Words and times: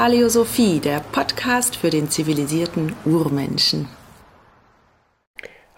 Paläosophie, 0.00 0.80
der 0.80 1.00
Podcast 1.12 1.76
für 1.76 1.90
den 1.90 2.08
zivilisierten 2.08 2.96
Urmenschen. 3.04 3.86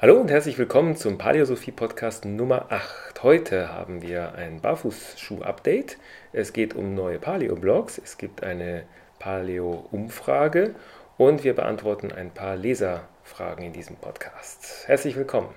Hallo 0.01 0.21
und 0.21 0.31
herzlich 0.31 0.57
willkommen 0.59 0.95
zum 0.95 1.19
Paläosophie-Podcast 1.19 2.25
Nummer 2.27 2.67
8. 2.71 3.21
Heute 3.25 3.71
haben 3.75 4.01
wir 4.01 4.37
ein 4.37 4.61
Barfußschuh-Update. 4.61 5.99
Es 6.33 6.53
geht 6.53 6.77
um 6.77 6.95
neue 6.95 7.19
Paleo-Blogs, 7.19 7.99
es 7.99 8.17
gibt 8.17 8.45
eine 8.45 8.85
Paleo-Umfrage 9.19 10.77
und 11.19 11.43
wir 11.43 11.57
beantworten 11.57 12.13
ein 12.13 12.31
paar 12.31 12.55
Leserfragen 12.55 13.65
in 13.65 13.73
diesem 13.73 13.97
Podcast. 13.97 14.85
Herzlich 14.87 15.17
willkommen. 15.17 15.49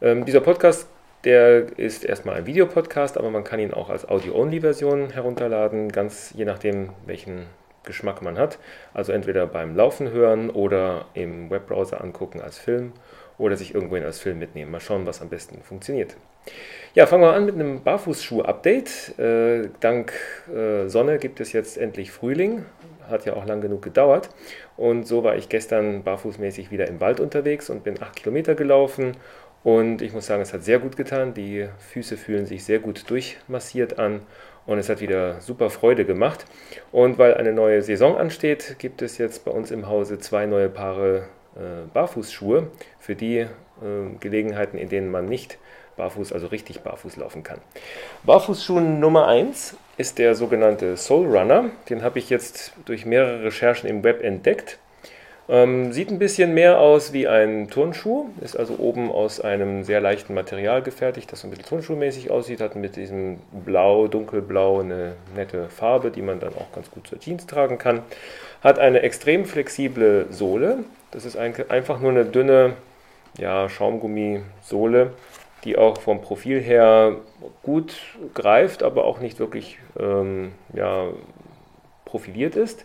Ähm, 0.00 0.26
dieser 0.26 0.42
Podcast 0.42 0.86
der 1.24 1.76
ist 1.76 2.04
erstmal 2.04 2.36
ein 2.36 2.46
Videopodcast, 2.46 3.18
aber 3.18 3.30
man 3.30 3.42
kann 3.42 3.58
ihn 3.58 3.74
auch 3.74 3.90
als 3.90 4.08
Audio-Only-Version 4.08 5.10
herunterladen, 5.10 5.90
ganz 5.90 6.32
je 6.36 6.44
nachdem, 6.44 6.90
welchen 7.04 7.46
Geschmack 7.84 8.22
man 8.22 8.38
hat. 8.38 8.58
Also 8.94 9.12
entweder 9.12 9.46
beim 9.46 9.76
Laufen 9.76 10.10
hören 10.10 10.50
oder 10.50 11.06
im 11.14 11.50
Webbrowser 11.50 12.02
angucken 12.02 12.40
als 12.40 12.58
Film 12.58 12.92
oder 13.38 13.56
sich 13.56 13.74
irgendwohin 13.74 14.04
als 14.04 14.18
Film 14.18 14.38
mitnehmen. 14.38 14.70
Mal 14.70 14.80
schauen, 14.80 15.06
was 15.06 15.22
am 15.22 15.28
besten 15.28 15.62
funktioniert. 15.62 16.16
Ja, 16.94 17.06
fangen 17.06 17.22
wir 17.22 17.32
an 17.32 17.46
mit 17.46 17.54
einem 17.54 17.82
Barfußschuh-Update. 17.82 19.18
Äh, 19.18 19.68
dank 19.80 20.12
äh, 20.54 20.88
Sonne 20.88 21.18
gibt 21.18 21.40
es 21.40 21.52
jetzt 21.52 21.78
endlich 21.78 22.10
Frühling. 22.10 22.64
Hat 23.08 23.24
ja 23.24 23.34
auch 23.34 23.46
lang 23.46 23.60
genug 23.60 23.82
gedauert. 23.82 24.28
Und 24.76 25.06
so 25.06 25.24
war 25.24 25.36
ich 25.36 25.48
gestern 25.48 26.02
barfußmäßig 26.02 26.70
wieder 26.70 26.86
im 26.86 27.00
Wald 27.00 27.20
unterwegs 27.20 27.70
und 27.70 27.84
bin 27.84 28.00
acht 28.02 28.16
Kilometer 28.16 28.54
gelaufen 28.54 29.16
und 29.62 30.00
ich 30.00 30.12
muss 30.12 30.26
sagen, 30.26 30.40
es 30.40 30.54
hat 30.54 30.64
sehr 30.64 30.78
gut 30.78 30.96
getan. 30.96 31.34
Die 31.34 31.68
Füße 31.92 32.16
fühlen 32.16 32.46
sich 32.46 32.64
sehr 32.64 32.78
gut 32.78 33.08
durchmassiert 33.10 33.98
an 33.98 34.22
und 34.66 34.78
es 34.78 34.88
hat 34.88 35.00
wieder 35.00 35.40
super 35.40 35.70
Freude 35.70 36.04
gemacht. 36.04 36.44
Und 36.92 37.18
weil 37.18 37.34
eine 37.34 37.52
neue 37.52 37.82
Saison 37.82 38.16
ansteht, 38.16 38.76
gibt 38.78 39.02
es 39.02 39.18
jetzt 39.18 39.44
bei 39.44 39.50
uns 39.50 39.70
im 39.70 39.88
Hause 39.88 40.18
zwei 40.18 40.46
neue 40.46 40.68
Paare 40.68 41.24
äh, 41.56 41.88
Barfußschuhe 41.92 42.68
für 42.98 43.14
die 43.14 43.38
äh, 43.38 43.48
Gelegenheiten, 44.20 44.78
in 44.78 44.88
denen 44.88 45.10
man 45.10 45.26
nicht 45.26 45.58
barfuß, 45.96 46.32
also 46.32 46.46
richtig 46.46 46.80
barfuß 46.80 47.16
laufen 47.16 47.42
kann. 47.42 47.58
Barfußschuh 48.24 48.80
Nummer 48.80 49.26
1 49.26 49.76
ist 49.98 50.18
der 50.18 50.34
sogenannte 50.34 50.96
Soul 50.96 51.26
Runner. 51.26 51.70
Den 51.88 52.02
habe 52.02 52.18
ich 52.18 52.30
jetzt 52.30 52.72
durch 52.86 53.04
mehrere 53.04 53.44
Recherchen 53.44 53.88
im 53.88 54.02
Web 54.02 54.22
entdeckt. 54.22 54.78
Ähm, 55.50 55.92
sieht 55.92 56.10
ein 56.10 56.20
bisschen 56.20 56.54
mehr 56.54 56.78
aus 56.78 57.12
wie 57.12 57.26
ein 57.26 57.68
Turnschuh, 57.70 58.26
ist 58.40 58.56
also 58.56 58.76
oben 58.78 59.10
aus 59.10 59.40
einem 59.40 59.82
sehr 59.82 60.00
leichten 60.00 60.32
Material 60.32 60.80
gefertigt, 60.80 61.32
das 61.32 61.40
so 61.40 61.48
ein 61.48 61.50
bisschen 61.50 61.66
turnschuhmäßig 61.66 62.30
aussieht, 62.30 62.60
hat 62.60 62.76
mit 62.76 62.94
diesem 62.94 63.40
Blau, 63.50 64.06
dunkelblau 64.06 64.78
eine 64.78 65.14
nette 65.34 65.68
Farbe, 65.68 66.12
die 66.12 66.22
man 66.22 66.38
dann 66.38 66.54
auch 66.54 66.70
ganz 66.72 66.88
gut 66.92 67.08
zur 67.08 67.18
Jeans 67.18 67.46
tragen 67.46 67.78
kann. 67.78 68.02
Hat 68.62 68.78
eine 68.78 69.02
extrem 69.02 69.44
flexible 69.44 70.26
Sohle, 70.30 70.84
das 71.10 71.24
ist 71.24 71.36
ein, 71.36 71.52
einfach 71.68 71.98
nur 71.98 72.12
eine 72.12 72.26
dünne 72.26 72.74
ja, 73.36 73.68
Schaumgummisohle, 73.68 75.10
die 75.64 75.76
auch 75.76 76.00
vom 76.00 76.22
Profil 76.22 76.60
her 76.60 77.16
gut 77.64 77.96
greift, 78.34 78.84
aber 78.84 79.04
auch 79.04 79.18
nicht 79.18 79.40
wirklich 79.40 79.80
ähm, 79.98 80.52
ja, 80.74 81.08
profiliert 82.04 82.54
ist. 82.54 82.84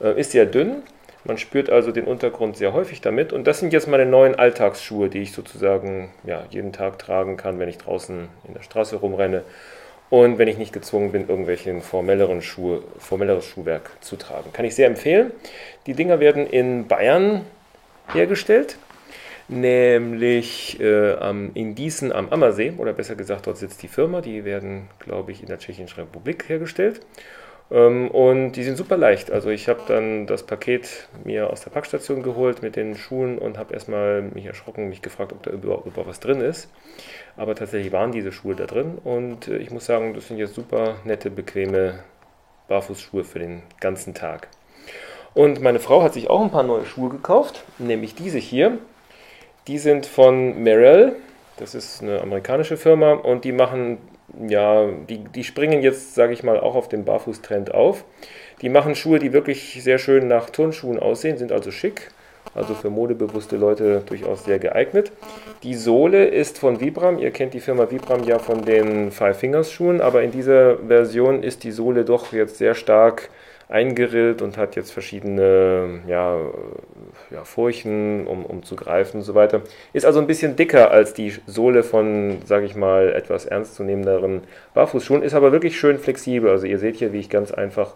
Äh, 0.00 0.18
ist 0.18 0.32
sehr 0.32 0.46
dünn 0.46 0.82
man 1.24 1.38
spürt 1.38 1.70
also 1.70 1.92
den 1.92 2.04
Untergrund 2.04 2.56
sehr 2.56 2.72
häufig 2.72 3.00
damit. 3.00 3.32
Und 3.32 3.46
das 3.46 3.60
sind 3.60 3.72
jetzt 3.72 3.88
meine 3.88 4.06
neuen 4.06 4.34
Alltagsschuhe, 4.34 5.08
die 5.08 5.18
ich 5.18 5.32
sozusagen 5.32 6.10
ja, 6.24 6.44
jeden 6.50 6.72
Tag 6.72 6.98
tragen 6.98 7.36
kann, 7.36 7.58
wenn 7.58 7.68
ich 7.68 7.78
draußen 7.78 8.28
in 8.46 8.54
der 8.54 8.62
Straße 8.62 8.96
rumrenne. 8.96 9.42
Und 10.08 10.38
wenn 10.38 10.48
ich 10.48 10.58
nicht 10.58 10.72
gezwungen 10.72 11.12
bin, 11.12 11.28
irgendwelchen 11.28 11.82
formelleren 11.82 12.42
Schuhe, 12.42 12.82
formelleres 12.98 13.44
Schuhwerk 13.44 13.90
zu 14.00 14.16
tragen. 14.16 14.52
Kann 14.52 14.64
ich 14.64 14.74
sehr 14.74 14.88
empfehlen. 14.88 15.30
Die 15.86 15.94
Dinger 15.94 16.18
werden 16.18 16.46
in 16.46 16.88
Bayern 16.88 17.42
hergestellt, 18.12 18.76
nämlich 19.46 20.80
äh, 20.80 21.12
in 21.54 21.76
Gießen 21.76 22.12
am 22.12 22.28
Ammersee, 22.30 22.72
oder 22.76 22.92
besser 22.92 23.14
gesagt, 23.14 23.46
dort 23.46 23.58
sitzt 23.58 23.84
die 23.84 23.88
Firma. 23.88 24.20
Die 24.20 24.44
werden, 24.44 24.88
glaube 24.98 25.30
ich, 25.30 25.42
in 25.42 25.48
der 25.48 25.60
Tschechischen 25.60 25.96
Republik 25.96 26.48
hergestellt. 26.48 27.00
Ähm, 27.70 28.10
und 28.10 28.52
die 28.52 28.64
sind 28.64 28.76
super 28.76 28.96
leicht. 28.96 29.30
Also 29.30 29.50
ich 29.50 29.68
habe 29.68 29.80
dann 29.86 30.26
das 30.26 30.42
Paket 30.42 31.08
mir 31.24 31.50
aus 31.50 31.62
der 31.62 31.70
Packstation 31.70 32.22
geholt 32.22 32.62
mit 32.62 32.76
den 32.76 32.96
Schuhen 32.96 33.38
und 33.38 33.58
habe 33.58 33.74
erstmal 33.74 34.22
mich 34.22 34.46
erschrocken, 34.46 34.88
mich 34.88 35.02
gefragt, 35.02 35.32
ob 35.32 35.42
da 35.42 35.50
überhaupt, 35.50 35.86
überhaupt 35.86 36.08
was 36.08 36.20
drin 36.20 36.40
ist. 36.40 36.68
Aber 37.36 37.54
tatsächlich 37.54 37.92
waren 37.92 38.12
diese 38.12 38.32
Schuhe 38.32 38.54
da 38.54 38.66
drin 38.66 38.98
und 39.04 39.48
äh, 39.48 39.58
ich 39.58 39.70
muss 39.70 39.86
sagen, 39.86 40.14
das 40.14 40.28
sind 40.28 40.38
jetzt 40.38 40.54
super 40.54 40.96
nette, 41.04 41.30
bequeme 41.30 42.00
Barfußschuhe 42.68 43.24
für 43.24 43.38
den 43.38 43.62
ganzen 43.80 44.14
Tag. 44.14 44.48
Und 45.34 45.60
meine 45.60 45.78
Frau 45.78 46.02
hat 46.02 46.14
sich 46.14 46.28
auch 46.28 46.40
ein 46.40 46.50
paar 46.50 46.64
neue 46.64 46.84
Schuhe 46.84 47.08
gekauft, 47.08 47.64
nämlich 47.78 48.14
diese 48.16 48.38
hier. 48.38 48.78
Die 49.68 49.78
sind 49.78 50.06
von 50.06 50.60
Merrell, 50.62 51.14
das 51.56 51.74
ist 51.74 52.02
eine 52.02 52.20
amerikanische 52.20 52.76
Firma 52.76 53.12
und 53.12 53.44
die 53.44 53.52
machen 53.52 53.98
ja, 54.48 54.86
die, 55.08 55.18
die 55.18 55.44
springen 55.44 55.82
jetzt, 55.82 56.14
sage 56.14 56.32
ich 56.32 56.42
mal, 56.42 56.58
auch 56.58 56.74
auf 56.74 56.88
den 56.88 57.04
Barfußtrend 57.04 57.74
auf. 57.74 58.04
Die 58.62 58.68
machen 58.68 58.94
Schuhe, 58.94 59.18
die 59.18 59.32
wirklich 59.32 59.80
sehr 59.82 59.98
schön 59.98 60.28
nach 60.28 60.50
Turnschuhen 60.50 60.98
aussehen, 60.98 61.38
sind 61.38 61.50
also 61.50 61.70
schick, 61.70 62.10
also 62.54 62.74
für 62.74 62.90
modebewusste 62.90 63.56
Leute 63.56 64.02
durchaus 64.06 64.44
sehr 64.44 64.58
geeignet. 64.58 65.12
Die 65.62 65.74
Sohle 65.74 66.26
ist 66.26 66.58
von 66.58 66.80
Vibram. 66.80 67.18
Ihr 67.18 67.30
kennt 67.30 67.54
die 67.54 67.60
Firma 67.60 67.90
Vibram 67.90 68.24
ja 68.24 68.38
von 68.38 68.64
den 68.64 69.10
Five 69.10 69.38
Fingers 69.38 69.72
Schuhen, 69.72 70.00
aber 70.00 70.22
in 70.22 70.30
dieser 70.30 70.76
Version 70.78 71.42
ist 71.42 71.64
die 71.64 71.72
Sohle 71.72 72.04
doch 72.04 72.32
jetzt 72.32 72.58
sehr 72.58 72.74
stark 72.74 73.30
eingerillt 73.70 74.42
und 74.42 74.56
hat 74.56 74.74
jetzt 74.76 74.90
verschiedene 74.90 76.00
ja, 76.08 76.36
ja, 77.30 77.44
Furchen, 77.44 78.26
um, 78.26 78.44
um 78.44 78.62
zu 78.64 78.74
greifen 78.74 79.18
und 79.18 79.22
so 79.22 79.34
weiter. 79.34 79.62
Ist 79.92 80.04
also 80.04 80.20
ein 80.20 80.26
bisschen 80.26 80.56
dicker 80.56 80.90
als 80.90 81.14
die 81.14 81.34
Sohle 81.46 81.82
von, 81.82 82.38
sage 82.44 82.66
ich 82.66 82.74
mal, 82.74 83.12
etwas 83.12 83.46
ernstzunehmenderen 83.46 84.42
Barfußschuhen, 84.74 85.22
ist 85.22 85.34
aber 85.34 85.52
wirklich 85.52 85.78
schön 85.78 85.98
flexibel. 85.98 86.50
Also 86.50 86.66
ihr 86.66 86.78
seht 86.78 86.96
hier, 86.96 87.12
wie 87.12 87.20
ich 87.20 87.30
ganz 87.30 87.52
einfach 87.52 87.94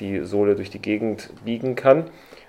die 0.00 0.20
Sohle 0.20 0.56
durch 0.56 0.70
die 0.70 0.80
Gegend 0.80 1.30
biegen 1.44 1.76
kann. 1.76 2.04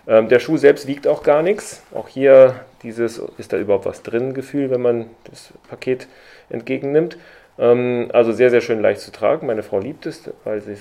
Ähm, 0.08 0.30
der 0.30 0.40
Schuh 0.40 0.58
selbst 0.58 0.88
wiegt 0.88 1.06
auch 1.06 1.24
gar 1.24 1.44
nichts. 1.44 1.84
Auch 1.94 2.08
hier 2.08 2.56
dieses, 2.82 3.22
ist 3.38 3.52
da 3.52 3.58
überhaupt 3.58 3.86
was 3.86 4.04
drin, 4.04 4.34
Gefühl, 4.34 4.72
wenn 4.72 4.82
man 4.82 5.10
das 5.30 5.54
Paket 5.70 6.08
entgegennimmt. 6.50 7.18
Ähm, 7.60 8.10
also 8.14 8.32
sehr, 8.32 8.50
sehr 8.50 8.62
schön 8.62 8.82
leicht 8.82 9.02
zu 9.02 9.12
tragen. 9.12 9.48
Meine 9.48 9.64
Frau 9.64 9.80
liebt 9.80 10.06
es, 10.06 10.30
weil 10.46 10.62
sie 10.62 10.78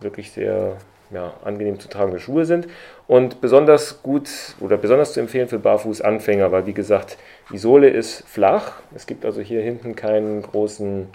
wirklich 0.00 0.30
sehr 0.30 0.76
ja, 1.10 1.34
angenehm 1.44 1.78
zu 1.78 1.88
tragende 1.88 2.18
Schuhe 2.18 2.44
sind 2.44 2.66
und 3.06 3.40
besonders 3.40 4.02
gut 4.02 4.28
oder 4.60 4.76
besonders 4.76 5.12
zu 5.12 5.20
empfehlen 5.20 5.48
für 5.48 5.58
Barfußanfänger, 5.58 6.50
weil 6.52 6.66
wie 6.66 6.72
gesagt, 6.72 7.16
die 7.52 7.58
Sohle 7.58 7.88
ist 7.88 8.26
flach. 8.26 8.80
Es 8.94 9.06
gibt 9.06 9.24
also 9.24 9.40
hier 9.40 9.62
hinten 9.62 9.94
keinen 9.94 10.42
großen, 10.42 11.06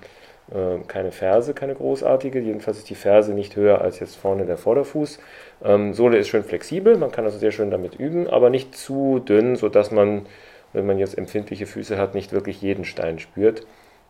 äh, 0.51 0.83
keine 0.87 1.11
Ferse, 1.11 1.53
keine 1.53 1.75
großartige. 1.75 2.39
Jedenfalls 2.39 2.77
ist 2.77 2.89
die 2.89 2.95
Ferse 2.95 3.33
nicht 3.33 3.55
höher 3.55 3.81
als 3.81 3.99
jetzt 3.99 4.15
vorne 4.15 4.45
der 4.45 4.57
Vorderfuß. 4.57 5.19
Ähm, 5.63 5.93
Sohle 5.93 6.17
ist 6.17 6.29
schön 6.29 6.43
flexibel, 6.43 6.97
man 6.97 7.11
kann 7.11 7.25
also 7.25 7.37
sehr 7.37 7.51
schön 7.51 7.71
damit 7.71 7.95
üben, 7.95 8.27
aber 8.27 8.49
nicht 8.49 8.75
zu 8.75 9.19
dünn, 9.19 9.55
sodass 9.57 9.91
man, 9.91 10.25
wenn 10.73 10.85
man 10.85 10.99
jetzt 10.99 11.17
empfindliche 11.17 11.65
Füße 11.65 11.97
hat, 11.97 12.15
nicht 12.15 12.31
wirklich 12.31 12.61
jeden 12.61 12.85
Stein 12.85 13.19
spürt. 13.19 13.65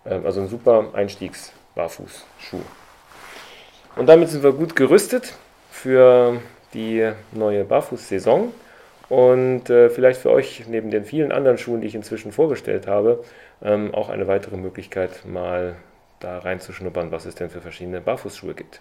Ähm, 0.05 0.25
also 0.25 0.41
ein 0.41 0.47
super 0.47 0.89
Einstiegs-Barfußschuh. 0.93 2.61
Und 3.95 4.07
damit 4.07 4.29
sind 4.29 4.43
wir 4.43 4.53
gut 4.53 4.75
gerüstet 4.75 5.33
für 5.71 6.39
die 6.73 7.11
neue 7.31 7.63
Barfußsaison 7.63 8.53
und 9.09 9.69
äh, 9.69 9.89
vielleicht 9.89 10.21
für 10.21 10.29
euch 10.29 10.65
neben 10.67 10.91
den 10.91 11.05
vielen 11.05 11.31
anderen 11.31 11.57
Schuhen, 11.57 11.81
die 11.81 11.87
ich 11.87 11.95
inzwischen 11.95 12.31
vorgestellt 12.31 12.87
habe, 12.87 13.23
ähm, 13.63 13.93
auch 13.93 14.09
eine 14.09 14.27
weitere 14.27 14.57
Möglichkeit, 14.57 15.25
mal 15.25 15.75
da 16.19 16.37
reinzuschnuppern, 16.39 17.11
was 17.11 17.25
es 17.25 17.35
denn 17.35 17.49
für 17.49 17.61
verschiedene 17.61 17.99
Barfußschuhe 17.99 18.53
gibt. 18.53 18.79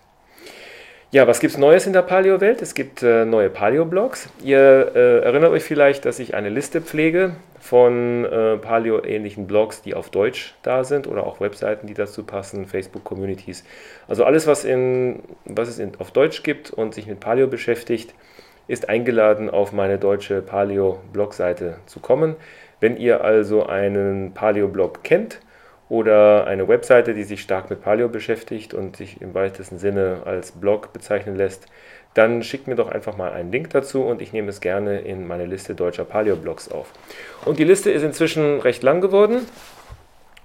Ja, 1.13 1.27
was 1.27 1.41
gibt 1.41 1.55
es 1.55 1.59
Neues 1.59 1.87
in 1.87 1.93
der 1.93 2.03
Paleo-Welt? 2.03 2.63
Es 2.63 2.75
gibt 2.75 3.03
äh, 3.03 3.25
neue 3.25 3.51
Paleo-Blogs. 3.51 4.29
Ihr 4.45 4.93
äh, 4.95 5.25
erinnert 5.25 5.51
euch 5.51 5.65
vielleicht, 5.65 6.05
dass 6.05 6.21
ich 6.21 6.35
eine 6.35 6.51
Liste 6.51 6.81
pflege 6.81 7.33
von 7.61 8.25
äh, 8.25 8.57
Paleo-ähnlichen 8.57 9.47
Blogs, 9.47 9.83
die 9.83 9.95
auf 9.95 10.11
Deutsch 10.11 10.55
da 10.63 10.83
sind 10.83 11.07
oder 11.07 11.27
auch 11.27 11.41
Webseiten, 11.41 11.87
die 11.87 11.95
dazu 11.95 12.25
passen, 12.25 12.67
Facebook-Communities. 12.67 13.65
Also 14.09 14.25
alles, 14.25 14.47
was, 14.47 14.65
in, 14.65 15.23
was 15.45 15.69
es 15.69 15.79
in, 15.79 15.93
auf 15.99 16.11
Deutsch 16.11 16.43
gibt 16.43 16.71
und 16.71 16.95
sich 16.95 17.07
mit 17.07 17.21
Paleo 17.21 17.47
beschäftigt, 17.47 18.15
ist 18.67 18.89
eingeladen, 18.89 19.51
auf 19.51 19.73
meine 19.73 19.99
deutsche 19.99 20.43
Paleo-Blogseite 20.43 21.79
zu 21.87 22.01
kommen. 22.01 22.37
Wenn 22.81 22.97
ihr 22.97 23.23
also 23.23 23.67
einen 23.67 24.33
Paleo-Blog 24.33 25.05
kennt, 25.05 25.41
oder 25.91 26.47
eine 26.47 26.69
Webseite, 26.69 27.15
die 27.15 27.25
sich 27.25 27.43
stark 27.43 27.69
mit 27.69 27.83
Paleo 27.83 28.09
beschäftigt 28.09 28.75
und 28.75 28.97
sich 28.97 29.21
im 29.21 29.35
weitesten 29.35 29.77
Sinne 29.77 30.23
als 30.25 30.53
Blog 30.53 30.93
bezeichnen 30.93 31.35
lässt, 31.35 31.67
dann 32.15 32.43
schickt 32.43 32.67
mir 32.67 32.75
doch 32.77 32.89
einfach 32.89 33.17
mal 33.17 33.33
einen 33.33 33.53
Link 33.53 33.71
dazu 33.71 34.03
und 34.05 34.21
ich 34.23 34.33
nehme 34.33 34.49
es 34.51 34.61
gerne 34.61 35.01
in 35.01 35.27
meine 35.27 35.47
Liste 35.47 35.75
deutscher 35.75 36.05
Paleo-Blogs 36.05 36.69
auf. 36.71 36.93
Und 37.45 37.59
die 37.59 37.65
Liste 37.65 37.91
ist 37.91 38.03
inzwischen 38.03 38.61
recht 38.61 38.83
lang 38.83 39.01
geworden 39.01 39.47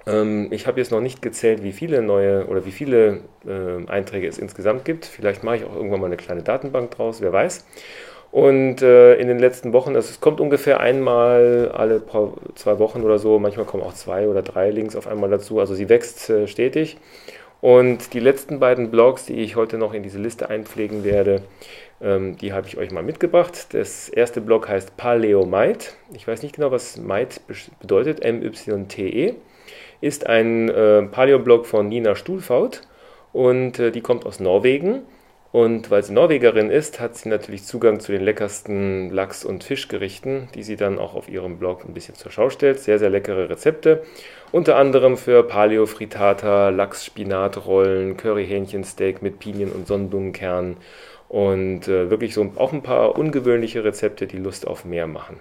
Ähm, 0.07 0.47
ich 0.51 0.67
habe 0.67 0.79
jetzt 0.79 0.91
noch 0.91 1.01
nicht 1.01 1.21
gezählt, 1.21 1.63
wie 1.63 1.71
viele 1.71 2.01
neue 2.01 2.47
oder 2.47 2.65
wie 2.65 2.71
viele 2.71 3.21
äh, 3.45 3.88
Einträge 3.88 4.27
es 4.27 4.38
insgesamt 4.38 4.85
gibt. 4.85 5.06
Vielleicht 5.06 5.44
mache 5.44 5.57
ich 5.57 5.65
auch 5.65 5.75
irgendwann 5.75 6.00
mal 6.00 6.07
eine 6.07 6.17
kleine 6.17 6.44
Datenbank 6.44 6.91
draus, 6.91 7.21
wer 7.21 7.33
weiß. 7.33 7.65
Und 8.31 8.81
äh, 8.81 9.15
in 9.15 9.27
den 9.27 9.39
letzten 9.39 9.71
Wochen, 9.73 9.95
also 9.95 10.09
es 10.09 10.19
kommt 10.19 10.41
ungefähr 10.41 10.79
einmal 10.81 11.71
alle 11.73 12.03
zwei 12.56 12.79
Wochen 12.79 13.01
oder 13.03 13.18
so, 13.18 13.39
manchmal 13.39 13.65
kommen 13.65 13.83
auch 13.83 13.94
zwei 13.94 14.27
oder 14.27 14.41
drei 14.41 14.71
Links 14.71 14.95
auf 14.95 15.07
einmal 15.07 15.29
dazu. 15.29 15.59
Also 15.59 15.73
sie 15.73 15.89
wächst 15.89 16.29
äh, 16.29 16.47
stetig. 16.47 16.97
Und 17.65 18.13
die 18.13 18.19
letzten 18.19 18.59
beiden 18.59 18.91
Blogs, 18.91 19.25
die 19.25 19.38
ich 19.38 19.56
heute 19.56 19.79
noch 19.79 19.95
in 19.95 20.03
diese 20.03 20.19
Liste 20.19 20.51
einpflegen 20.51 21.03
werde, 21.03 21.41
ähm, 22.00 22.38
die 22.38 22.53
habe 22.53 22.67
ich 22.67 22.77
euch 22.77 22.91
mal 22.91 23.01
mitgebracht. 23.01 23.73
Das 23.73 24.07
erste 24.07 24.39
Blog 24.39 24.69
heißt 24.69 24.95
Paleomite. 24.97 25.88
Ich 26.13 26.27
weiß 26.27 26.44
nicht 26.44 26.53
genau, 26.53 26.69
was 26.69 26.95
Mite 26.95 27.41
bedeutet, 27.79 28.21
M-Y-T-E. 28.21 29.33
Ist 30.00 30.27
ein 30.27 30.69
äh, 30.69 31.01
Paleo-Blog 31.07 31.65
von 31.65 31.89
Nina 31.89 32.15
Stuhlfaut 32.15 32.81
und 33.33 33.79
äh, 33.79 33.89
die 33.89 34.01
kommt 34.01 34.27
aus 34.27 34.39
Norwegen. 34.39 35.01
Und 35.56 35.90
weil 35.90 36.04
sie 36.04 36.12
Norwegerin 36.12 36.69
ist, 36.69 37.00
hat 37.00 37.16
sie 37.16 37.30
natürlich 37.30 37.63
Zugang 37.63 38.02
zu 38.02 38.12
den 38.12 38.19
leckersten 38.19 39.10
Lachs- 39.10 39.46
und 39.46 39.63
Fischgerichten, 39.63 40.50
die 40.54 40.63
sie 40.63 40.75
dann 40.75 41.00
auch 41.00 41.16
auf 41.16 41.30
ihrem 41.30 41.60
Blog 41.60 41.86
ein 41.86 41.94
bisschen 41.94 42.13
zur 42.13 42.30
Schau 42.30 42.50
stellt. 42.50 42.81
Sehr, 42.81 43.00
sehr 43.00 43.10
leckere 43.10 43.50
Rezepte. 43.50 44.04
Unter 44.52 44.75
anderem 44.75 45.16
für 45.16 45.44
Paleo 45.44 45.86
Frittata, 45.86 46.72
Lachs-Spinatrollen, 46.72 48.18
Curry-Hähnchensteak 48.18 49.22
mit 49.22 49.40
Pinien 49.40 49.72
und 49.72 49.88
Sonnenblumenkernen 49.88 50.75
und 51.30 51.88
äh, 51.88 52.10
wirklich 52.10 52.34
so 52.34 52.52
auch 52.57 52.74
ein 52.74 52.84
paar 52.84 53.18
ungewöhnliche 53.18 53.86
Rezepte, 53.86 54.28
die 54.28 54.40
Lust 54.40 54.68
auf 54.68 54.84
mehr 54.84 55.07
machen. 55.07 55.38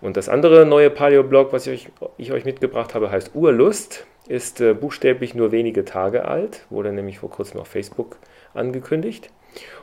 Und 0.00 0.16
das 0.16 0.28
andere 0.28 0.64
neue 0.64 0.90
Paleo-Blog, 0.90 1.52
was 1.52 1.66
ich 1.66 1.88
euch, 1.88 2.10
ich 2.18 2.30
euch, 2.30 2.44
mitgebracht 2.44 2.94
habe, 2.94 3.10
heißt 3.10 3.34
Urlust, 3.34 4.06
ist 4.28 4.60
äh, 4.60 4.74
buchstäblich 4.74 5.34
nur 5.34 5.52
wenige 5.52 5.84
Tage 5.84 6.26
alt, 6.26 6.66
wurde 6.70 6.92
nämlich 6.92 7.18
vor 7.18 7.30
kurzem 7.30 7.60
auf 7.60 7.68
Facebook 7.68 8.16
angekündigt 8.54 9.30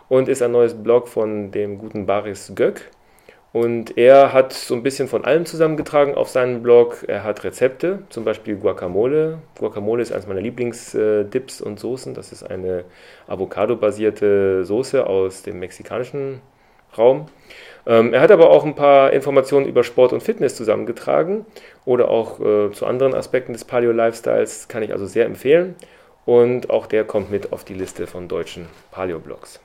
und 0.10 0.28
ist 0.30 0.42
ein 0.42 0.52
neues 0.52 0.76
Blog 0.76 1.08
von 1.08 1.52
dem 1.52 1.78
guten 1.78 2.06
Baris 2.06 2.54
Göck. 2.56 2.92
Und 3.52 3.98
er 3.98 4.34
hat 4.34 4.52
so 4.52 4.76
ein 4.76 4.84
bisschen 4.84 5.08
von 5.08 5.24
allem 5.24 5.46
zusammengetragen 5.46 6.14
auf 6.14 6.28
seinem 6.28 6.62
Blog. 6.62 7.06
Er 7.08 7.24
hat 7.24 7.46
Rezepte, 7.46 8.00
zum 8.10 8.26
Beispiel 8.26 8.58
Guacamole. 8.58 9.40
Guacamole 9.58 10.02
ist 10.02 10.12
eines 10.12 10.28
meiner 10.28 10.42
Lieblingsdips 10.42 11.62
und 11.62 11.80
Soßen. 11.80 12.14
Das 12.14 12.34
ist 12.34 12.44
eine 12.44 12.84
Avocado-basierte 13.28 14.66
Soße 14.66 15.08
aus 15.08 15.44
dem 15.44 15.60
mexikanischen 15.60 16.42
Raum. 16.98 17.28
Ähm, 17.88 18.14
er 18.14 18.22
hat 18.22 18.32
aber 18.32 18.50
auch 18.50 18.66
ein 18.66 18.76
paar 18.76 19.14
Informationen 19.14 19.68
über 19.68 19.84
Sport 19.84 20.14
und 20.14 20.24
Fitness 20.24 20.56
zusammengetragen 20.56 21.46
oder 21.86 22.10
auch 22.10 22.40
äh, 22.40 22.72
zu 22.72 22.86
anderen 22.86 23.14
Aspekten 23.14 23.54
des 23.54 23.66
Paleo-Lifestyles. 23.66 24.68
Kann 24.68 24.84
ich 24.84 24.92
also 24.92 25.06
sehr 25.06 25.26
empfehlen. 25.26 25.76
Und 26.26 26.72
auch 26.72 26.88
der 26.88 27.04
kommt 27.04 27.30
mit 27.30 27.54
auf 27.54 27.64
die 27.64 27.76
Liste 27.76 28.08
von 28.08 28.28
deutschen 28.28 28.68
Paleo-Blogs. 28.92 29.60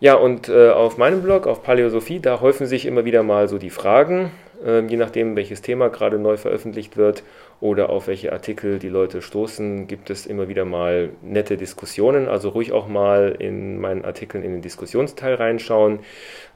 Ja, 0.00 0.14
und 0.14 0.48
äh, 0.48 0.70
auf 0.70 0.96
meinem 0.96 1.22
Blog, 1.22 1.46
auf 1.46 1.62
Paleosophie, 1.62 2.20
da 2.20 2.40
häufen 2.40 2.66
sich 2.66 2.86
immer 2.86 3.04
wieder 3.04 3.22
mal 3.22 3.48
so 3.48 3.58
die 3.58 3.70
Fragen, 3.70 4.32
äh, 4.64 4.80
je 4.80 4.96
nachdem, 4.96 5.36
welches 5.36 5.60
Thema 5.60 5.90
gerade 5.90 6.18
neu 6.18 6.38
veröffentlicht 6.38 6.96
wird 6.96 7.22
oder 7.60 7.90
auf 7.90 8.06
welche 8.06 8.32
Artikel 8.32 8.78
die 8.78 8.88
Leute 8.88 9.20
stoßen, 9.20 9.86
gibt 9.86 10.08
es 10.10 10.24
immer 10.26 10.48
wieder 10.48 10.64
mal 10.64 11.10
nette 11.22 11.58
Diskussionen. 11.58 12.28
Also 12.28 12.50
ruhig 12.50 12.72
auch 12.72 12.88
mal 12.88 13.36
in 13.38 13.78
meinen 13.80 14.04
Artikeln 14.04 14.42
in 14.42 14.52
den 14.52 14.62
Diskussionsteil 14.62 15.34
reinschauen. 15.34 16.00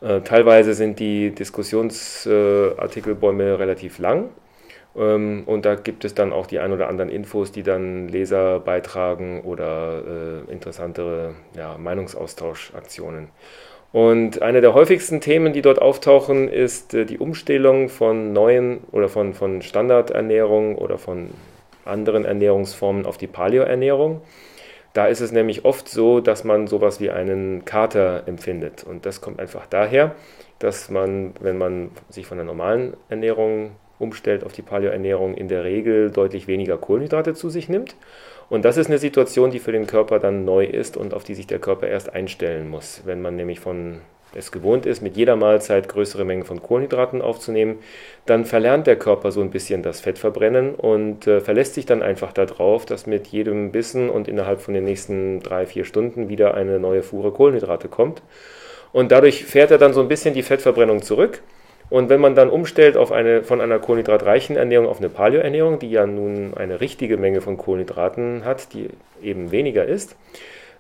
Äh, 0.01 0.23
teilweise 0.23 0.75
sind 0.75 0.99
die 1.01 1.31
Diskussionsartikelbäume 1.31 3.59
relativ 3.59 3.99
lang. 3.99 4.31
Ähm, 4.97 5.43
und 5.47 5.65
da 5.67 5.75
gibt 5.75 6.05
es 6.05 6.15
dann 6.15 6.33
auch 6.33 6.47
die 6.47 6.59
ein 6.59 6.73
oder 6.73 6.89
anderen 6.89 7.11
Infos, 7.11 7.53
die 7.53 7.63
dann 7.63 8.09
Leser 8.09 8.61
beitragen 8.61 9.43
oder 9.43 10.45
äh, 10.49 10.53
interessantere 10.53 11.35
ja, 11.57 11.77
Meinungsaustauschaktionen. 11.79 13.29
Und 13.95 14.43
eine 14.43 14.61
der 14.61 14.75
häufigsten 14.75 15.21
Themen, 15.21 15.53
die 15.53 15.63
dort 15.63 15.81
auftauchen, 15.81 16.49
ist 16.49 16.95
äh, 16.95 17.07
die 17.07 17.19
Umstellung 17.19 17.89
von 17.89 18.33
neuen 18.33 18.81
oder 18.91 19.09
von, 19.09 19.35
von 19.35 19.63
Standardernährung 19.63 20.75
oder 20.75 20.99
von 20.99 21.31
anderen 21.85 22.25
Ernährungsformen 22.25 23.07
auf 23.07 23.19
die 23.19 23.29
Paleo-Ernährung. 23.29 24.21
Da 24.95 25.07
ist 25.07 25.21
es 25.21 25.31
nämlich 25.31 25.65
oft 25.65 25.89
so, 25.89 26.19
dass 26.19 26.43
man 26.43 26.67
sowas 26.67 26.99
wie 26.99 27.11
einen 27.11 27.65
Kater 27.65 28.25
empfindet. 28.27 28.83
Und 28.83 29.07
das 29.07 29.21
kommt 29.21 29.39
einfach 29.39 29.67
daher, 29.67 30.17
dass 30.59 30.91
man, 30.91 31.33
wenn 31.39 31.57
man 31.57 31.93
sich 32.09 32.27
von 32.27 32.37
der 32.37 32.47
normalen 32.47 32.95
Ernährung 33.11 33.77
umstellt 34.01 34.43
auf 34.43 34.51
die 34.51 34.63
Paleo-Ernährung, 34.63 35.35
in 35.35 35.47
der 35.47 35.63
Regel 35.63 36.11
deutlich 36.11 36.49
weniger 36.49 36.79
Kohlenhydrate 36.79 37.35
zu 37.35 37.49
sich 37.49 37.69
nimmt. 37.69 37.95
Und 38.49 38.65
das 38.65 38.77
ist 38.77 38.89
eine 38.89 38.99
Situation, 38.99 39.51
die 39.51 39.59
für 39.59 39.73
den 39.73 39.87
Körper 39.87 40.19
dann 40.19 40.45
neu 40.45 40.65
ist 40.65 40.97
und 40.97 41.15
auf 41.15 41.25
die 41.25 41.35
sich 41.35 41.47
der 41.47 41.59
Körper 41.59 41.89
erst 41.89 42.13
einstellen 42.13 42.69
muss. 42.69 43.03
Wenn 43.05 43.23
man 43.23 43.37
nämlich 43.37 43.61
von 43.61 44.01
es 44.37 44.51
gewohnt 44.51 44.85
ist, 44.85 45.01
mit 45.01 45.17
jeder 45.17 45.37
Mahlzeit 45.37 45.89
größere 45.89 46.25
Mengen 46.25 46.45
von 46.45 46.61
Kohlenhydraten 46.61 47.23
aufzunehmen, 47.23 47.79
dann 48.27 48.45
verlernt 48.45 48.87
der 48.87 48.97
Körper 48.97 49.31
so 49.31 49.41
ein 49.41 49.51
bisschen 49.51 49.83
das 49.83 50.01
Fettverbrennen 50.01 50.75
und 50.75 51.27
äh, 51.27 51.41
verlässt 51.41 51.75
sich 51.75 51.87
dann 51.87 52.03
einfach 52.03 52.33
darauf, 52.33 52.85
dass 52.85 53.07
mit 53.07 53.29
jedem 53.29 53.71
Bissen 53.71 54.11
und 54.11 54.27
innerhalb 54.27 54.61
von 54.61 54.75
den 54.75 54.85
nächsten 54.85 55.41
drei, 55.41 55.67
vier 55.67 55.85
Stunden 55.85 56.29
wieder 56.29 56.55
eine 56.55 56.81
neue 56.81 57.03
Fuhre 57.03 57.31
Kohlenhydrate 57.31 57.89
kommt. 57.89 58.23
Und 58.93 59.13
dadurch 59.13 59.45
fährt 59.45 59.71
er 59.71 59.79
dann 59.79 59.93
so 59.93 60.01
ein 60.01 60.09
bisschen 60.09 60.35
die 60.35 60.43
Fettverbrennung 60.43 61.03
zurück 61.03 61.43
und 61.91 62.09
wenn 62.09 62.21
man 62.21 62.35
dann 62.35 62.51
umstellt 62.51 62.97
auf 62.97 63.13
eine, 63.13 63.43
von 63.43 63.61
einer 63.61 63.79
kohlenhydratreichen 63.79 64.57
Ernährung 64.57 64.89
auf 64.89 64.99
eine 64.99 65.09
Paleo-Ernährung, 65.09 65.79
die 65.79 65.91
ja 65.91 66.07
nun 66.07 66.53
eine 66.57 66.81
richtige 66.81 67.17
Menge 67.17 67.41
von 67.41 67.57
Kohlenhydraten 67.57 68.45
hat, 68.45 68.73
die 68.73 68.89
eben 69.23 69.51
weniger 69.51 69.85
ist, 69.85 70.17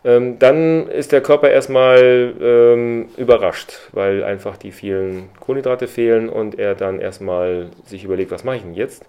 ähm, 0.04 0.38
dann 0.38 0.88
ist 0.88 1.12
der 1.12 1.22
Körper 1.22 1.50
erstmal 1.50 2.34
ähm, 2.40 3.08
überrascht, 3.16 3.88
weil 3.92 4.22
einfach 4.22 4.56
die 4.56 4.72
vielen 4.72 5.30
Kohlenhydrate 5.40 5.88
fehlen 5.88 6.28
und 6.28 6.58
er 6.58 6.74
dann 6.74 7.00
erstmal 7.00 7.68
sich 7.86 8.04
überlegt, 8.04 8.30
was 8.30 8.44
mache 8.44 8.56
ich 8.56 8.62
denn 8.62 8.74
jetzt? 8.74 9.06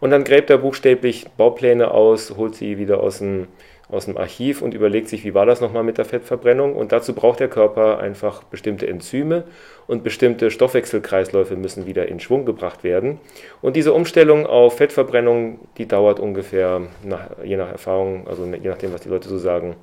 Und 0.00 0.10
dann 0.10 0.24
gräbt 0.24 0.48
er 0.48 0.58
buchstäblich 0.58 1.26
Baupläne 1.36 1.90
aus, 1.90 2.34
holt 2.36 2.54
sie 2.54 2.78
wieder 2.78 3.00
aus 3.00 3.18
dem 3.18 3.48
aus 3.90 4.04
dem 4.04 4.18
Archiv 4.18 4.60
und 4.60 4.74
überlegt 4.74 5.08
sich, 5.08 5.24
wie 5.24 5.34
war 5.34 5.46
das 5.46 5.60
nochmal 5.60 5.82
mit 5.82 5.96
der 5.96 6.04
Fettverbrennung. 6.04 6.76
Und 6.76 6.92
dazu 6.92 7.14
braucht 7.14 7.40
der 7.40 7.48
Körper 7.48 7.98
einfach 7.98 8.42
bestimmte 8.44 8.86
Enzyme 8.86 9.44
und 9.86 10.04
bestimmte 10.04 10.50
Stoffwechselkreisläufe 10.50 11.56
müssen 11.56 11.86
wieder 11.86 12.06
in 12.06 12.20
Schwung 12.20 12.44
gebracht 12.44 12.84
werden. 12.84 13.18
Und 13.62 13.76
diese 13.76 13.94
Umstellung 13.94 14.46
auf 14.46 14.76
Fettverbrennung, 14.76 15.60
die 15.78 15.88
dauert 15.88 16.20
ungefähr, 16.20 16.82
nach, 17.02 17.30
je 17.42 17.56
nach 17.56 17.70
Erfahrung, 17.70 18.28
also 18.28 18.44
je 18.44 18.68
nachdem, 18.68 18.92
was 18.92 19.00
die 19.00 19.08
Leute 19.08 19.28
so 19.28 19.38
sagen, 19.38 19.76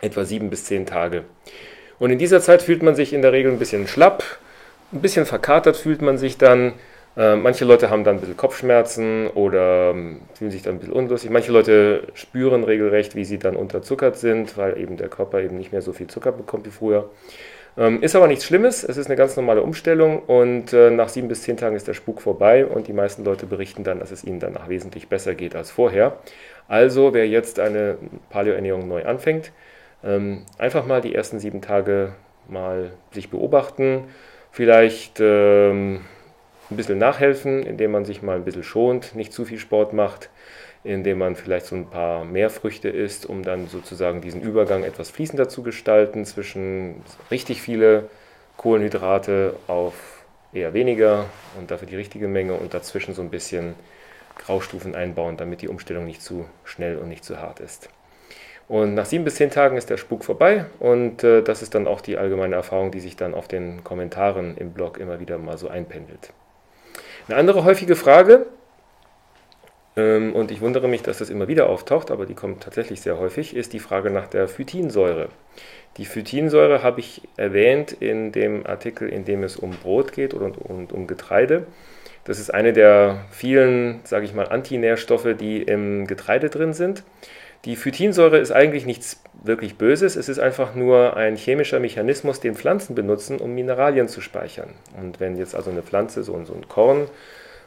etwa 0.00 0.24
sieben 0.24 0.48
bis 0.48 0.64
zehn 0.64 0.86
Tage. 0.86 1.24
Und 1.98 2.10
in 2.10 2.18
dieser 2.18 2.40
Zeit 2.40 2.62
fühlt 2.62 2.82
man 2.82 2.94
sich 2.94 3.12
in 3.12 3.22
der 3.22 3.32
Regel 3.32 3.52
ein 3.52 3.58
bisschen 3.58 3.86
schlapp, 3.86 4.22
ein 4.92 5.00
bisschen 5.00 5.26
verkatert 5.26 5.76
fühlt 5.76 6.00
man 6.00 6.16
sich 6.16 6.38
dann. 6.38 6.74
Äh, 7.16 7.36
manche 7.36 7.64
Leute 7.64 7.88
haben 7.88 8.04
dann 8.04 8.16
ein 8.16 8.20
bisschen 8.20 8.36
Kopfschmerzen 8.36 9.28
oder 9.28 9.90
ähm, 9.90 10.20
fühlen 10.34 10.50
sich 10.50 10.62
dann 10.62 10.74
ein 10.74 10.78
bisschen 10.78 10.94
unlustig. 10.94 11.30
Manche 11.30 11.50
Leute 11.50 12.08
spüren 12.14 12.64
regelrecht, 12.64 13.14
wie 13.14 13.24
sie 13.24 13.38
dann 13.38 13.56
unterzuckert 13.56 14.16
sind, 14.16 14.56
weil 14.58 14.78
eben 14.78 14.96
der 14.96 15.08
Körper 15.08 15.40
eben 15.40 15.56
nicht 15.56 15.72
mehr 15.72 15.82
so 15.82 15.92
viel 15.92 16.08
Zucker 16.08 16.32
bekommt 16.32 16.66
wie 16.66 16.70
früher. 16.70 17.08
Ähm, 17.78 18.02
ist 18.02 18.16
aber 18.16 18.26
nichts 18.26 18.44
Schlimmes, 18.46 18.84
es 18.84 18.96
ist 18.96 19.06
eine 19.06 19.16
ganz 19.16 19.36
normale 19.36 19.62
Umstellung 19.62 20.20
und 20.20 20.72
äh, 20.72 20.90
nach 20.90 21.10
sieben 21.10 21.28
bis 21.28 21.42
zehn 21.42 21.58
Tagen 21.58 21.76
ist 21.76 21.86
der 21.86 21.92
Spuk 21.92 22.22
vorbei 22.22 22.64
und 22.64 22.88
die 22.88 22.94
meisten 22.94 23.22
Leute 23.22 23.44
berichten 23.44 23.84
dann, 23.84 24.00
dass 24.00 24.10
es 24.10 24.24
ihnen 24.24 24.40
danach 24.40 24.70
wesentlich 24.70 25.08
besser 25.08 25.34
geht 25.34 25.54
als 25.54 25.70
vorher. 25.70 26.16
Also 26.68 27.12
wer 27.12 27.28
jetzt 27.28 27.60
eine 27.60 27.98
Paleo-Ernährung 28.30 28.88
neu 28.88 29.04
anfängt, 29.04 29.52
ähm, 30.02 30.44
einfach 30.56 30.86
mal 30.86 31.02
die 31.02 31.14
ersten 31.14 31.38
sieben 31.38 31.60
Tage 31.60 32.12
mal 32.48 32.92
sich 33.12 33.28
beobachten, 33.28 34.04
vielleicht 34.52 35.20
ein 36.70 36.76
bisschen 36.76 36.98
nachhelfen, 36.98 37.62
indem 37.62 37.92
man 37.92 38.04
sich 38.04 38.22
mal 38.22 38.36
ein 38.36 38.44
bisschen 38.44 38.64
schont, 38.64 39.14
nicht 39.14 39.32
zu 39.32 39.44
viel 39.44 39.58
Sport 39.58 39.92
macht, 39.92 40.30
indem 40.84 41.18
man 41.18 41.36
vielleicht 41.36 41.66
so 41.66 41.76
ein 41.76 41.90
paar 41.90 42.24
mehr 42.24 42.50
Früchte 42.50 42.88
isst, 42.88 43.26
um 43.26 43.42
dann 43.42 43.68
sozusagen 43.68 44.20
diesen 44.20 44.40
Übergang 44.40 44.84
etwas 44.84 45.10
fließender 45.10 45.48
zu 45.48 45.62
gestalten 45.62 46.24
zwischen 46.24 47.02
richtig 47.30 47.62
viele 47.62 48.08
Kohlenhydrate 48.56 49.56
auf 49.66 50.24
eher 50.52 50.74
weniger 50.74 51.26
und 51.58 51.70
dafür 51.70 51.88
die 51.88 51.96
richtige 51.96 52.28
Menge 52.28 52.54
und 52.54 52.72
dazwischen 52.72 53.14
so 53.14 53.22
ein 53.22 53.30
bisschen 53.30 53.74
Graustufen 54.38 54.94
einbauen, 54.94 55.36
damit 55.36 55.62
die 55.62 55.68
Umstellung 55.68 56.04
nicht 56.04 56.22
zu 56.22 56.46
schnell 56.64 56.98
und 56.98 57.08
nicht 57.08 57.24
zu 57.24 57.40
hart 57.40 57.60
ist. 57.60 57.88
Und 58.68 58.94
nach 58.94 59.06
sieben 59.06 59.24
bis 59.24 59.36
zehn 59.36 59.50
Tagen 59.50 59.76
ist 59.76 59.90
der 59.90 59.96
Spuk 59.96 60.24
vorbei 60.24 60.66
und 60.80 61.22
äh, 61.22 61.42
das 61.42 61.62
ist 61.62 61.74
dann 61.74 61.86
auch 61.86 62.00
die 62.00 62.16
allgemeine 62.16 62.56
Erfahrung, 62.56 62.90
die 62.90 63.00
sich 63.00 63.16
dann 63.16 63.34
auf 63.34 63.46
den 63.46 63.84
Kommentaren 63.84 64.56
im 64.56 64.72
Blog 64.72 64.98
immer 64.98 65.20
wieder 65.20 65.38
mal 65.38 65.56
so 65.56 65.68
einpendelt. 65.68 66.32
Eine 67.28 67.38
andere 67.38 67.64
häufige 67.64 67.96
Frage, 67.96 68.46
ähm, 69.96 70.34
und 70.34 70.50
ich 70.50 70.60
wundere 70.60 70.88
mich, 70.88 71.02
dass 71.02 71.18
das 71.18 71.30
immer 71.30 71.48
wieder 71.48 71.68
auftaucht, 71.68 72.10
aber 72.10 72.26
die 72.26 72.34
kommt 72.34 72.62
tatsächlich 72.62 73.00
sehr 73.00 73.18
häufig, 73.18 73.56
ist 73.56 73.72
die 73.72 73.80
Frage 73.80 74.10
nach 74.10 74.28
der 74.28 74.46
Phytinsäure. 74.46 75.28
Die 75.96 76.04
Phytinsäure 76.04 76.82
habe 76.82 77.00
ich 77.00 77.22
erwähnt 77.36 77.92
in 77.92 78.30
dem 78.30 78.66
Artikel, 78.66 79.08
in 79.08 79.24
dem 79.24 79.42
es 79.42 79.56
um 79.56 79.70
Brot 79.70 80.12
geht 80.12 80.34
und, 80.34 80.58
und 80.58 80.92
um 80.92 81.06
Getreide. 81.06 81.66
Das 82.24 82.38
ist 82.38 82.52
eine 82.52 82.72
der 82.72 83.24
vielen, 83.30 84.00
sage 84.04 84.26
ich 84.26 84.34
mal, 84.34 84.48
Antinährstoffe, 84.48 85.34
die 85.38 85.62
im 85.62 86.06
Getreide 86.06 86.50
drin 86.50 86.74
sind. 86.74 87.02
Die 87.64 87.76
Phytinsäure 87.76 88.38
ist 88.38 88.52
eigentlich 88.52 88.86
nichts 88.86 89.22
wirklich 89.42 89.76
Böses. 89.76 90.16
Es 90.16 90.28
ist 90.28 90.38
einfach 90.38 90.74
nur 90.74 91.16
ein 91.16 91.36
chemischer 91.36 91.80
Mechanismus, 91.80 92.40
den 92.40 92.54
Pflanzen 92.54 92.94
benutzen, 92.94 93.38
um 93.38 93.54
Mineralien 93.54 94.08
zu 94.08 94.20
speichern. 94.20 94.70
Und 95.00 95.20
wenn 95.20 95.36
jetzt 95.36 95.54
also 95.54 95.70
eine 95.70 95.82
Pflanze 95.82 96.22
so, 96.22 96.42
so 96.44 96.54
ein 96.54 96.68
Korn 96.68 97.08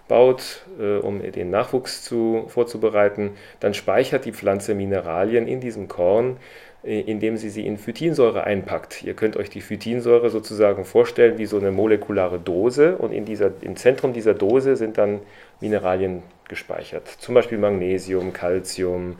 baut, 0.08 0.66
äh, 0.80 0.98
um 0.98 1.22
den 1.22 1.50
Nachwuchs 1.50 2.04
zu, 2.04 2.46
vorzubereiten, 2.48 3.32
dann 3.60 3.74
speichert 3.74 4.26
die 4.26 4.34
Pflanze 4.34 4.74
Mineralien 4.74 5.48
in 5.48 5.62
diesem 5.62 5.88
Korn, 5.88 6.38
äh, 6.84 7.02
indem 7.02 7.38
sie 7.38 7.50
sie 7.50 7.66
in 7.66 7.78
Phytinsäure 7.78 8.44
einpackt. 8.44 9.04
Ihr 9.04 9.14
könnt 9.14 9.38
euch 9.38 9.50
die 9.50 9.62
Phytinsäure 9.62 10.30
sozusagen 10.30 10.86
vorstellen 10.86 11.38
wie 11.38 11.46
so 11.46 11.58
eine 11.58 11.72
molekulare 11.72 12.40
Dose 12.40 12.98
und 12.98 13.14
in 13.14 13.26
dieser, 13.26 13.52
im 13.62 13.76
Zentrum 13.76 14.12
dieser 14.14 14.34
Dose 14.34 14.76
sind 14.76 14.98
dann 14.98 15.22
Mineralien 15.62 16.24
gespeichert. 16.50 17.08
Zum 17.08 17.36
Beispiel 17.36 17.58
Magnesium, 17.58 18.34
Calcium, 18.34 19.18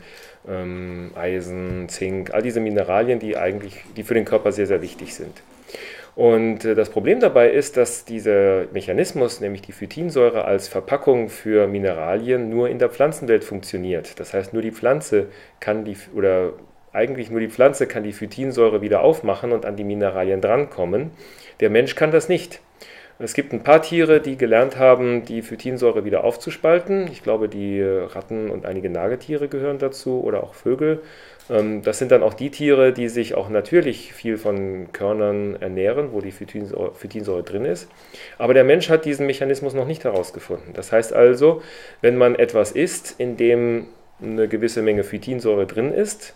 ähm, 0.48 1.12
Eisen, 1.14 1.88
Zink, 1.88 2.34
all 2.34 2.42
diese 2.42 2.60
Mineralien, 2.60 3.18
die 3.18 3.36
eigentlich, 3.36 3.78
die 3.96 4.02
für 4.02 4.14
den 4.14 4.24
Körper 4.24 4.52
sehr, 4.52 4.66
sehr 4.66 4.82
wichtig 4.82 5.14
sind. 5.14 5.42
Und 6.16 6.64
äh, 6.64 6.74
das 6.74 6.90
Problem 6.90 7.20
dabei 7.20 7.50
ist, 7.50 7.76
dass 7.76 8.04
dieser 8.04 8.66
Mechanismus, 8.72 9.40
nämlich 9.40 9.62
die 9.62 9.72
Phytinsäure 9.72 10.44
als 10.44 10.68
Verpackung 10.68 11.28
für 11.28 11.66
Mineralien, 11.66 12.50
nur 12.50 12.68
in 12.68 12.78
der 12.78 12.90
Pflanzenwelt 12.90 13.44
funktioniert. 13.44 14.18
Das 14.20 14.34
heißt, 14.34 14.52
nur 14.52 14.62
die 14.62 14.72
Pflanze 14.72 15.28
kann 15.60 15.84
die 15.84 15.96
oder 16.14 16.52
eigentlich 16.92 17.30
nur 17.30 17.40
die 17.40 17.48
Pflanze 17.48 17.86
kann 17.86 18.02
die 18.02 18.12
Phytinsäure 18.12 18.82
wieder 18.82 19.02
aufmachen 19.02 19.52
und 19.52 19.64
an 19.64 19.76
die 19.76 19.84
Mineralien 19.84 20.40
drankommen. 20.40 21.12
Der 21.60 21.70
Mensch 21.70 21.94
kann 21.94 22.10
das 22.10 22.28
nicht. 22.28 22.60
Es 23.22 23.34
gibt 23.34 23.52
ein 23.52 23.62
paar 23.62 23.82
Tiere, 23.82 24.22
die 24.22 24.38
gelernt 24.38 24.78
haben, 24.78 25.26
die 25.26 25.42
Phytinsäure 25.42 26.06
wieder 26.06 26.24
aufzuspalten. 26.24 27.06
Ich 27.12 27.22
glaube, 27.22 27.50
die 27.50 27.82
Ratten 27.82 28.48
und 28.48 28.64
einige 28.64 28.88
Nagetiere 28.88 29.46
gehören 29.48 29.78
dazu 29.78 30.22
oder 30.22 30.42
auch 30.42 30.54
Vögel. 30.54 31.02
Ähm, 31.50 31.82
das 31.82 31.98
sind 31.98 32.12
dann 32.12 32.22
auch 32.22 32.32
die 32.32 32.50
Tiere, 32.50 32.94
die 32.94 33.10
sich 33.10 33.34
auch 33.34 33.50
natürlich 33.50 34.14
viel 34.14 34.38
von 34.38 34.90
Körnern 34.92 35.56
ernähren, 35.60 36.12
wo 36.12 36.22
die 36.22 36.32
Phytinsäure, 36.32 36.94
Phytinsäure 36.94 37.42
drin 37.42 37.66
ist. 37.66 37.90
Aber 38.38 38.54
der 38.54 38.64
Mensch 38.64 38.88
hat 38.88 39.04
diesen 39.04 39.26
Mechanismus 39.26 39.74
noch 39.74 39.86
nicht 39.86 40.04
herausgefunden. 40.04 40.72
Das 40.72 40.90
heißt 40.90 41.12
also, 41.12 41.60
wenn 42.00 42.16
man 42.16 42.36
etwas 42.36 42.72
isst, 42.72 43.16
in 43.18 43.36
dem 43.36 43.88
eine 44.22 44.48
gewisse 44.48 44.80
Menge 44.80 45.04
Phytinsäure 45.04 45.66
drin 45.66 45.92
ist, 45.92 46.34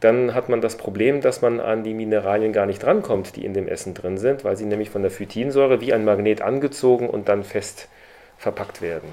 dann 0.00 0.34
hat 0.34 0.48
man 0.48 0.60
das 0.60 0.76
Problem, 0.76 1.20
dass 1.20 1.42
man 1.42 1.60
an 1.60 1.82
die 1.82 1.94
Mineralien 1.94 2.52
gar 2.52 2.66
nicht 2.66 2.84
rankommt, 2.84 3.36
die 3.36 3.44
in 3.44 3.54
dem 3.54 3.68
Essen 3.68 3.94
drin 3.94 4.18
sind, 4.18 4.44
weil 4.44 4.56
sie 4.56 4.64
nämlich 4.64 4.90
von 4.90 5.02
der 5.02 5.10
Phytinsäure 5.10 5.80
wie 5.80 5.92
ein 5.92 6.04
Magnet 6.04 6.40
angezogen 6.40 7.08
und 7.08 7.28
dann 7.28 7.42
fest 7.42 7.88
verpackt 8.36 8.80
werden. 8.80 9.08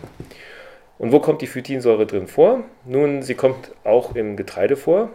Und 0.98 1.12
wo 1.12 1.20
kommt 1.20 1.42
die 1.42 1.48
Phytinsäure 1.48 2.06
drin 2.06 2.28
vor? 2.28 2.64
Nun, 2.86 3.22
sie 3.22 3.36
kommt 3.36 3.72
auch 3.84 4.16
im 4.16 4.38
Getreide 4.38 4.78
vor, 4.78 5.10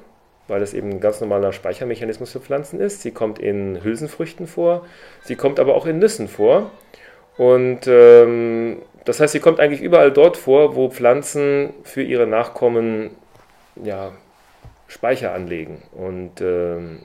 weil 0.48 0.60
das 0.60 0.74
eben 0.74 0.90
ein 0.90 1.00
ganz 1.00 1.20
normaler 1.20 1.52
Speichermechanismus 1.52 2.32
für 2.32 2.40
Pflanzen 2.40 2.80
ist. 2.80 3.02
Sie 3.02 3.12
kommt 3.12 3.38
in 3.38 3.82
Hülsenfrüchten 3.82 4.46
vor, 4.46 4.84
sie 5.22 5.36
kommt 5.36 5.60
aber 5.60 5.74
auch 5.74 5.86
in 5.86 5.98
Nüssen 5.98 6.28
vor. 6.28 6.70
Und 7.36 7.86
ähm, 7.86 8.82
das 9.04 9.20
heißt, 9.20 9.32
sie 9.32 9.40
kommt 9.40 9.60
eigentlich 9.60 9.80
überall 9.80 10.10
dort 10.10 10.36
vor, 10.36 10.74
wo 10.74 10.90
Pflanzen 10.90 11.72
für 11.84 12.02
ihre 12.02 12.26
Nachkommen 12.26 13.10
ja, 13.82 14.12
Speicher 14.90 15.32
anlegen. 15.32 15.82
Und 15.92 16.40
ähm, 16.40 17.00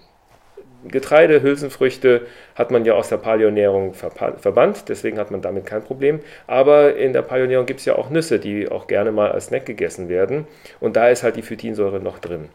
Getreide, 0.88 1.42
Hülsenfrüchte 1.42 2.22
hat 2.56 2.72
man 2.72 2.86
ja 2.86 2.94
aus 2.94 3.10
der 3.10 3.18
Paleonährung 3.18 3.94
verbannt, 3.94 4.86
deswegen 4.88 5.18
hat 5.18 5.32
man 5.32 5.42
damit 5.42 5.66
kein 5.66 5.84
Problem. 5.84 6.20
Aber 6.48 6.96
in 6.96 7.14
der 7.14 7.22
Paleonährung 7.22 7.66
gibt 7.66 7.80
es 7.80 7.86
ja 7.86 7.96
auch 7.96 8.10
Nüsse, 8.10 8.40
die 8.40 8.70
auch 8.70 8.88
gerne 8.88 9.12
mal 9.12 9.32
als 9.32 9.48
Snack 9.48 9.66
gegessen 9.66 10.10
werden. 10.10 10.48
Und 10.80 10.96
da 10.96 11.10
ist 11.10 11.24
halt 11.24 11.38
die 11.38 11.42
Phytinsäure 11.42 12.00
noch 12.00 12.20
drin. 12.20 12.50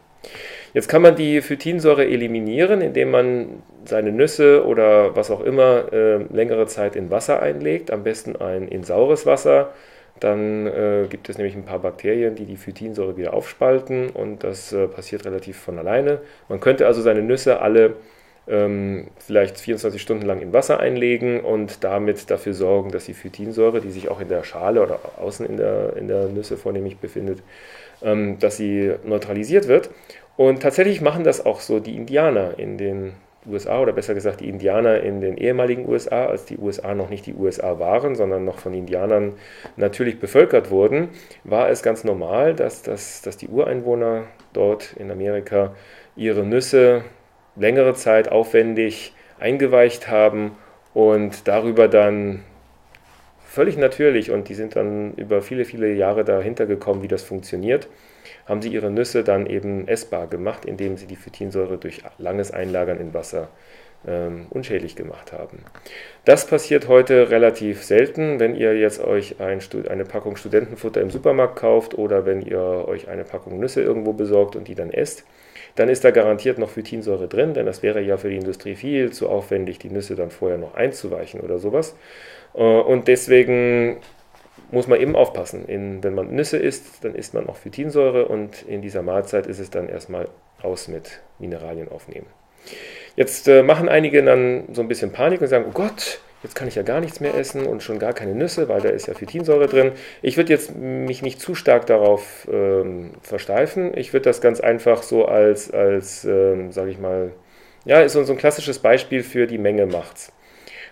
Jetzt 0.73 0.87
kann 0.87 1.01
man 1.01 1.15
die 1.15 1.41
Phytinsäure 1.41 2.05
eliminieren, 2.05 2.81
indem 2.81 3.11
man 3.11 3.63
seine 3.83 4.11
Nüsse 4.11 4.65
oder 4.65 5.15
was 5.15 5.31
auch 5.31 5.41
immer 5.41 5.91
äh, 5.91 6.17
längere 6.31 6.67
Zeit 6.67 6.95
in 6.95 7.09
Wasser 7.09 7.41
einlegt, 7.41 7.91
am 7.91 8.03
besten 8.03 8.35
ein 8.35 8.67
in 8.67 8.83
saures 8.83 9.25
Wasser 9.25 9.73
dann 10.21 10.67
äh, 10.67 11.07
gibt 11.09 11.29
es 11.29 11.37
nämlich 11.37 11.55
ein 11.55 11.65
paar 11.65 11.79
Bakterien, 11.79 12.35
die 12.35 12.45
die 12.45 12.55
Phytinsäure 12.55 13.17
wieder 13.17 13.33
aufspalten 13.33 14.09
und 14.11 14.43
das 14.43 14.71
äh, 14.71 14.87
passiert 14.87 15.25
relativ 15.25 15.57
von 15.57 15.79
alleine. 15.79 16.19
Man 16.47 16.59
könnte 16.59 16.85
also 16.85 17.01
seine 17.01 17.23
Nüsse 17.23 17.59
alle 17.59 17.95
ähm, 18.47 19.07
vielleicht 19.17 19.59
24 19.59 19.99
Stunden 19.99 20.25
lang 20.27 20.39
in 20.39 20.53
Wasser 20.53 20.79
einlegen 20.79 21.39
und 21.39 21.83
damit 21.83 22.29
dafür 22.29 22.53
sorgen, 22.53 22.91
dass 22.91 23.05
die 23.05 23.15
Phytinsäure, 23.15 23.81
die 23.81 23.89
sich 23.89 24.09
auch 24.09 24.19
in 24.19 24.29
der 24.29 24.43
Schale 24.43 24.83
oder 24.83 24.99
außen 25.19 25.43
in 25.43 25.57
der, 25.57 25.97
in 25.97 26.07
der 26.07 26.27
Nüsse 26.27 26.55
vornehmlich 26.55 26.97
befindet, 26.97 27.41
ähm, 28.03 28.37
dass 28.37 28.57
sie 28.57 28.93
neutralisiert 29.03 29.67
wird. 29.67 29.89
Und 30.37 30.61
tatsächlich 30.61 31.01
machen 31.01 31.23
das 31.23 31.43
auch 31.43 31.61
so 31.61 31.79
die 31.79 31.95
Indianer 31.95 32.59
in 32.59 32.77
den 32.77 33.13
USA 33.47 33.79
oder 33.79 33.93
besser 33.93 34.13
gesagt 34.13 34.41
die 34.41 34.49
Indianer 34.49 35.01
in 35.01 35.21
den 35.21 35.37
ehemaligen 35.37 35.87
USA, 35.87 36.25
als 36.25 36.45
die 36.45 36.57
USA 36.57 36.93
noch 36.93 37.09
nicht 37.09 37.25
die 37.25 37.33
USA 37.33 37.79
waren, 37.79 38.15
sondern 38.15 38.45
noch 38.45 38.59
von 38.59 38.73
Indianern 38.73 39.33
natürlich 39.77 40.19
bevölkert 40.19 40.69
wurden, 40.69 41.09
war 41.43 41.69
es 41.69 41.81
ganz 41.81 42.03
normal, 42.03 42.53
dass, 42.53 42.83
dass, 42.83 43.21
dass 43.21 43.37
die 43.37 43.47
Ureinwohner 43.47 44.25
dort 44.53 44.93
in 44.93 45.11
Amerika 45.11 45.73
ihre 46.15 46.43
Nüsse 46.43 47.03
längere 47.55 47.93
Zeit 47.93 48.31
aufwendig 48.31 49.13
eingeweicht 49.39 50.07
haben 50.07 50.55
und 50.93 51.47
darüber 51.47 51.87
dann 51.87 52.43
völlig 53.51 53.77
natürlich, 53.77 54.31
und 54.31 54.47
die 54.47 54.53
sind 54.55 54.75
dann 54.75 55.13
über 55.15 55.41
viele, 55.41 55.65
viele 55.65 55.93
Jahre 55.93 56.23
dahinter 56.23 56.65
gekommen, 56.65 57.03
wie 57.03 57.09
das 57.09 57.21
funktioniert, 57.21 57.87
haben 58.45 58.61
sie 58.61 58.69
ihre 58.69 58.89
Nüsse 58.89 59.23
dann 59.23 59.45
eben 59.45 59.87
essbar 59.87 60.27
gemacht, 60.27 60.63
indem 60.65 60.95
sie 60.95 61.05
die 61.05 61.17
Phytinsäure 61.17 61.77
durch 61.77 62.01
langes 62.17 62.51
Einlagern 62.51 62.99
in 62.99 63.13
Wasser 63.13 63.49
ähm, 64.07 64.47
unschädlich 64.49 64.95
gemacht 64.95 65.33
haben. 65.33 65.59
Das 66.23 66.47
passiert 66.47 66.87
heute 66.87 67.29
relativ 67.29 67.83
selten, 67.83 68.39
wenn 68.39 68.55
ihr 68.55 68.77
jetzt 68.77 69.03
euch 69.03 69.39
ein, 69.39 69.59
eine 69.89 70.05
Packung 70.05 70.37
Studentenfutter 70.37 71.01
im 71.01 71.11
Supermarkt 71.11 71.57
kauft 71.57 71.97
oder 71.97 72.25
wenn 72.25 72.41
ihr 72.41 72.61
euch 72.87 73.09
eine 73.09 73.25
Packung 73.25 73.59
Nüsse 73.59 73.81
irgendwo 73.81 74.13
besorgt 74.13 74.55
und 74.55 74.67
die 74.67 74.75
dann 74.75 74.91
esst. 74.91 75.25
Dann 75.75 75.87
ist 75.87 76.03
da 76.03 76.11
garantiert 76.11 76.57
noch 76.57 76.69
Phytinsäure 76.69 77.27
drin, 77.27 77.53
denn 77.53 77.65
das 77.65 77.83
wäre 77.83 78.01
ja 78.01 78.17
für 78.17 78.29
die 78.29 78.35
Industrie 78.35 78.75
viel 78.75 79.11
zu 79.11 79.29
aufwendig, 79.29 79.79
die 79.79 79.89
Nüsse 79.89 80.15
dann 80.15 80.31
vorher 80.31 80.57
noch 80.57 80.75
einzuweichen 80.75 81.39
oder 81.39 81.59
sowas. 81.59 81.95
Äh, 82.53 82.61
und 82.61 83.07
deswegen 83.07 83.97
muss 84.71 84.87
man 84.87 84.99
eben 84.99 85.15
aufpassen. 85.15 85.65
In, 85.65 86.03
wenn 86.03 86.15
man 86.15 86.33
Nüsse 86.33 86.57
isst, 86.57 87.03
dann 87.03 87.15
isst 87.15 87.33
man 87.33 87.47
auch 87.47 87.57
Phytinsäure 87.57 88.25
und 88.25 88.63
in 88.63 88.81
dieser 88.81 89.01
Mahlzeit 89.01 89.47
ist 89.47 89.59
es 89.59 89.69
dann 89.69 89.89
erstmal 89.89 90.27
aus 90.61 90.87
mit 90.87 91.21
Mineralien 91.39 91.89
aufnehmen. 91.89 92.27
Jetzt 93.15 93.47
äh, 93.47 93.63
machen 93.63 93.89
einige 93.89 94.23
dann 94.23 94.65
so 94.71 94.81
ein 94.81 94.87
bisschen 94.87 95.11
Panik 95.11 95.41
und 95.41 95.47
sagen, 95.47 95.65
oh 95.67 95.71
Gott, 95.73 96.21
jetzt 96.43 96.55
kann 96.55 96.67
ich 96.67 96.75
ja 96.75 96.83
gar 96.83 97.01
nichts 97.01 97.19
mehr 97.19 97.35
essen 97.35 97.67
und 97.67 97.83
schon 97.83 97.99
gar 97.99 98.13
keine 98.13 98.33
Nüsse, 98.33 98.69
weil 98.69 98.81
da 98.81 98.89
ist 98.89 99.07
ja 99.07 99.13
Phytinsäure 99.13 99.67
drin. 99.67 99.91
Ich 100.21 100.37
würde 100.37 100.53
jetzt 100.53 100.75
mich 100.75 101.21
nicht 101.21 101.41
zu 101.41 101.53
stark 101.53 101.85
darauf 101.87 102.47
ähm, 102.51 103.11
versteifen. 103.21 103.95
Ich 103.97 104.13
würde 104.13 104.23
das 104.23 104.41
ganz 104.41 104.61
einfach 104.61 105.03
so 105.03 105.25
als, 105.25 105.71
als 105.71 106.23
ähm, 106.23 106.71
sage 106.71 106.91
ich 106.91 106.99
mal, 106.99 107.31
ja, 107.83 107.99
ist 108.01 108.13
so, 108.13 108.23
so 108.23 108.33
ein 108.33 108.37
klassisches 108.37 108.79
Beispiel 108.79 109.23
für 109.23 109.47
die 109.47 109.57
Menge 109.57 109.85
macht's. 109.85 110.31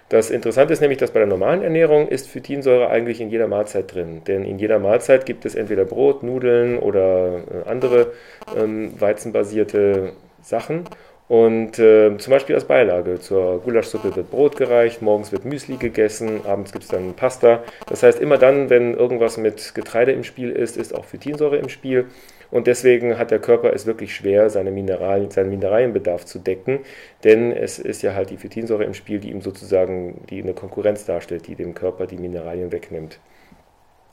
Das 0.10 0.32
Interessante 0.32 0.74
ist 0.74 0.82
nämlich, 0.82 0.98
dass 0.98 1.12
bei 1.12 1.20
der 1.20 1.28
normalen 1.28 1.62
Ernährung 1.62 2.08
ist 2.08 2.28
Phytinsäure 2.28 2.90
eigentlich 2.90 3.22
in 3.22 3.30
jeder 3.30 3.48
Mahlzeit 3.48 3.94
drin. 3.94 4.24
Denn 4.26 4.44
in 4.44 4.58
jeder 4.58 4.80
Mahlzeit 4.80 5.28
gibt 5.28 5.46
es 5.46 5.54
entweder 5.54 5.86
Brot, 5.86 6.24
Nudeln 6.24 6.80
oder 6.80 7.38
äh, 7.38 7.70
andere 7.70 8.14
ähm, 8.58 9.00
weizenbasierte 9.00 10.14
Sachen. 10.42 10.86
Und 11.28 11.78
äh, 11.78 12.18
zum 12.18 12.32
Beispiel 12.32 12.56
als 12.56 12.66
Beilage 12.66 13.20
zur 13.20 13.62
Gulaschsuppe 13.62 14.16
wird 14.16 14.32
Brot 14.32 14.58
gereicht, 14.58 15.04
morgens 15.04 15.32
wird 15.32 15.46
Müsli 15.46 15.78
gegessen, 15.78 16.42
abends 16.44 16.72
gibt 16.72 16.86
es 16.86 16.90
dann 16.90 17.14
Pasta. 17.14 17.62
Das 17.88 18.02
heißt, 18.02 18.20
immer 18.20 18.40
dann, 18.40 18.72
wenn 18.72 18.96
irgendwas 18.96 19.38
mit 19.38 19.76
Getreide 19.76 20.12
im 20.12 20.24
Spiel 20.24 20.50
ist, 20.50 20.76
ist 20.76 20.96
auch 20.96 21.06
Phytinsäure 21.06 21.58
im 21.58 21.70
Spiel. 21.70 22.08
Und 22.52 22.68
deswegen 22.68 23.18
hat 23.18 23.32
der 23.32 23.40
Körper 23.40 23.74
es 23.74 23.86
wirklich 23.86 24.16
schwer, 24.16 24.50
seine 24.50 24.72
Mineralien, 24.72 25.30
seinen 25.30 25.50
Mineralienbedarf 25.50 26.26
zu 26.26 26.40
decken, 26.40 26.80
denn 27.24 27.52
es 27.52 27.78
ist 27.80 28.02
ja 28.02 28.14
halt 28.16 28.32
die 28.32 28.38
Phytinsäure 28.38 28.84
im 28.84 28.94
Spiel, 28.94 29.20
die 29.20 29.30
ihm 29.30 29.42
sozusagen 29.42 30.22
die 30.30 30.42
eine 30.42 30.54
Konkurrenz 30.54 31.06
darstellt, 31.06 31.48
die 31.48 31.56
dem 31.56 31.76
Körper 31.76 32.08
die 32.08 32.18
Mineralien 32.18 32.72
wegnimmt. 32.72 33.20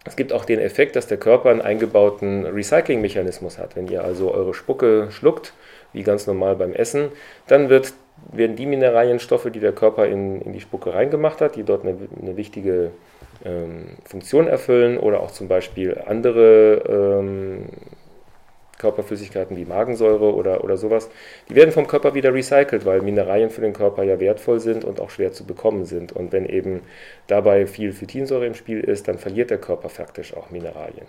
Es 0.07 0.14
gibt 0.14 0.33
auch 0.33 0.45
den 0.45 0.61
Effekt, 0.61 0.95
dass 0.95 1.09
der 1.09 1.16
Körper 1.16 1.50
einen 1.50 1.61
eingebauten 1.61 2.47
Recycling-Mechanismus 2.47 3.59
hat. 3.59 3.75
Wenn 3.75 3.88
ihr 3.88 4.05
also 4.05 4.33
eure 4.33 4.55
Spucke 4.55 5.09
schluckt, 5.11 5.52
wie 5.93 6.05
ganz 6.05 6.28
normal 6.28 6.55
beim 6.55 6.73
Essen, 6.73 7.09
dann 7.49 7.69
wird, 7.71 7.93
werden 8.33 8.55
die 8.55 8.66
Mineralienstoffe, 8.66 9.50
die 9.50 9.59
der 9.59 9.73
Körper 9.73 10.07
in, 10.07 10.40
in 10.43 10.52
die 10.52 10.61
Spucke 10.61 10.95
reingemacht 10.95 11.40
hat, 11.40 11.57
die 11.57 11.64
dort 11.64 11.83
eine, 11.83 11.97
eine 12.21 12.37
wichtige 12.37 12.93
ähm, 13.45 13.97
Funktion 14.05 14.47
erfüllen 14.47 14.97
oder 14.97 15.21
auch 15.21 15.33
zum 15.33 15.49
Beispiel 15.49 16.00
andere 16.07 16.83
ähm, 16.88 17.64
Körperflüssigkeiten 18.78 19.56
wie 19.56 19.64
Magensäure 19.64 20.35
oder, 20.35 20.62
oder 20.64 20.76
sowas, 20.76 21.09
die 21.49 21.54
werden 21.54 21.73
vom 21.73 21.87
Körper 21.87 22.14
wieder 22.14 22.33
recycelt, 22.33 22.85
weil 22.85 23.02
Mineralien 23.02 23.50
für 23.50 23.61
den 23.61 23.73
Körper 23.73 24.02
ja 24.02 24.21
wertvoll 24.21 24.61
sind 24.61 24.85
und 24.85 25.00
auch 25.00 25.11
schwer 25.11 25.33
zu 25.33 25.45
bekommen 25.45 25.85
sind. 25.85 26.12
Und 26.12 26.33
wenn 26.33 26.47
eben 26.47 26.83
dabei 27.26 27.66
viel 27.66 27.92
Phytinsäure 27.92 28.47
im 28.47 28.54
Spiel 28.54 28.80
ist, 28.80 29.09
dann 29.09 29.18
verliert 29.18 29.50
der 29.50 29.59
Körper 29.59 29.88
faktisch 29.88 30.37
auch 30.37 30.50
Mineralien. 30.50 31.06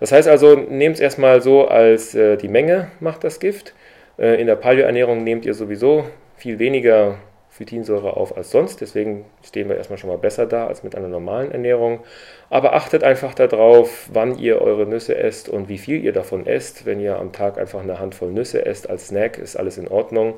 Das 0.00 0.12
heißt 0.12 0.28
also, 0.28 0.54
nehmt 0.54 0.96
es 0.96 1.00
erstmal 1.00 1.40
so, 1.40 1.68
als 1.68 2.14
äh, 2.14 2.36
die 2.36 2.48
Menge 2.48 2.90
macht 3.00 3.24
das 3.24 3.40
Gift. 3.40 3.74
Äh, 4.18 4.40
in 4.40 4.46
der 4.46 4.56
Paleoernährung 4.56 5.24
nehmt 5.24 5.46
ihr 5.46 5.54
sowieso 5.54 6.04
viel 6.36 6.58
weniger 6.58 7.16
Phytinsäure 7.56 8.16
auf 8.16 8.36
als 8.36 8.50
sonst. 8.50 8.82
Deswegen 8.82 9.24
stehen 9.42 9.68
wir 9.68 9.76
erstmal 9.76 9.98
schon 9.98 10.10
mal 10.10 10.18
besser 10.18 10.44
da 10.44 10.66
als 10.66 10.82
mit 10.82 10.94
einer 10.94 11.08
normalen 11.08 11.50
Ernährung. 11.50 12.00
Aber 12.50 12.74
achtet 12.74 13.02
einfach 13.02 13.34
darauf, 13.34 14.10
wann 14.12 14.38
ihr 14.38 14.60
eure 14.60 14.84
Nüsse 14.84 15.16
esst 15.16 15.48
und 15.48 15.68
wie 15.68 15.78
viel 15.78 16.04
ihr 16.04 16.12
davon 16.12 16.46
esst. 16.46 16.84
Wenn 16.84 17.00
ihr 17.00 17.18
am 17.18 17.32
Tag 17.32 17.58
einfach 17.58 17.80
eine 17.80 17.98
Handvoll 17.98 18.30
Nüsse 18.30 18.66
esst 18.66 18.90
als 18.90 19.08
Snack, 19.08 19.38
ist 19.38 19.56
alles 19.56 19.78
in 19.78 19.88
Ordnung. 19.88 20.34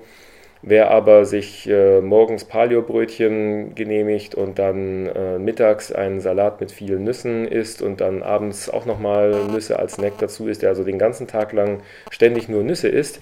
Wer 0.63 0.91
aber 0.91 1.25
sich 1.25 1.69
äh, 1.69 2.01
morgens 2.01 2.45
Paleo-Brötchen 2.45 3.77
genehmigt 3.77 4.35
und 4.35 4.59
dann 4.59 5.07
äh, 5.07 5.39
mittags 5.39 5.93
einen 5.93 6.21
Salat 6.21 6.61
mit 6.61 6.73
vielen 6.73 7.05
Nüssen 7.05 7.47
isst 7.47 7.81
und 7.81 8.01
dann 8.01 8.25
abends 8.25 8.69
auch 8.69 8.85
nochmal 8.85 9.35
Nüsse 9.53 9.79
als 9.79 9.95
Snack 9.95 10.15
dazu 10.19 10.49
isst, 10.49 10.63
der 10.63 10.71
also 10.71 10.83
den 10.83 10.99
ganzen 10.99 11.29
Tag 11.29 11.53
lang 11.53 11.81
ständig 12.11 12.49
nur 12.49 12.65
Nüsse 12.65 12.89
isst, 12.89 13.21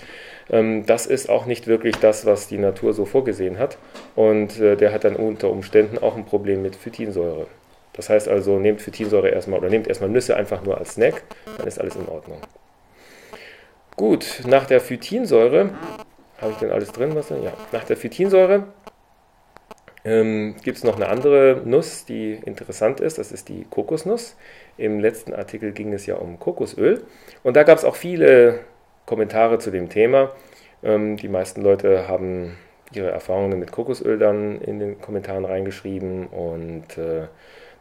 das 0.49 1.07
ist 1.07 1.29
auch 1.29 1.47
nicht 1.47 1.67
wirklich 1.67 1.97
das, 1.97 2.25
was 2.25 2.47
die 2.47 2.59
Natur 2.59 2.93
so 2.93 3.05
vorgesehen 3.05 3.59
hat. 3.59 3.79
Und 4.15 4.61
äh, 4.61 4.77
der 4.77 4.93
hat 4.93 5.05
dann 5.05 5.17
unter 5.17 5.51
Umständen 5.51 5.99
auch 5.99 6.17
ein 6.17 6.25
Problem 6.25 6.63
mit 6.63 6.77
Phytinsäure. 6.77 7.49
Das 7.95 8.11
heißt 8.11 8.29
also, 8.29 8.59
nehmt 8.59 8.81
Phytinsäure 8.81 9.29
erstmal 9.29 9.59
oder 9.59 9.71
nehmt 9.71 9.89
erstmal 9.89 10.11
Nüsse 10.11 10.37
einfach 10.37 10.63
nur 10.63 10.79
als 10.79 10.95
Snack, 10.95 11.25
dann 11.57 11.67
ist 11.67 11.81
alles 11.81 11.97
in 11.97 12.07
Ordnung. 12.09 12.39
Gut, 13.97 14.43
nach 14.47 14.67
der 14.67 14.81
Phytinsäure, 14.81 15.71
habe 16.39 16.53
ich 16.53 16.59
denn 16.59 16.71
alles 16.71 16.93
drin? 16.93 17.15
Was 17.15 17.29
denn? 17.29 17.43
Ja, 17.43 17.55
nach 17.73 17.85
der 17.85 17.97
Phytinsäure 17.97 18.65
ähm, 20.05 20.55
gibt 20.63 20.77
es 20.77 20.85
noch 20.85 20.97
eine 20.97 21.09
andere 21.09 21.63
Nuss, 21.65 22.05
die 22.05 22.35
interessant 22.35 23.01
ist. 23.01 23.17
Das 23.17 23.33
ist 23.33 23.49
die 23.49 23.65
Kokosnuss. 23.65 24.37
Im 24.77 25.01
letzten 25.01 25.33
Artikel 25.33 25.73
ging 25.73 25.95
es 25.95 26.05
ja 26.05 26.17
um 26.17 26.39
Kokosöl. 26.39 27.05
Und 27.43 27.57
da 27.57 27.63
gab 27.63 27.79
es 27.79 27.85
auch 27.85 27.97
viele 27.97 28.61
Kommentare 29.07 29.59
zu 29.59 29.71
dem 29.71 29.89
Thema. 29.89 30.33
Ähm, 30.83 31.17
die 31.17 31.29
meisten 31.29 31.63
Leute 31.63 32.09
haben 32.09 32.57
ihre 32.93 33.11
Erfahrungen 33.11 33.59
mit 33.59 33.73
Kokosöl 33.73 34.19
dann 34.19 34.61
in 34.61 34.79
den 34.79 35.01
Kommentaren 35.01 35.45
reingeschrieben 35.45 36.27
und 36.27 36.99
äh, 36.99 37.27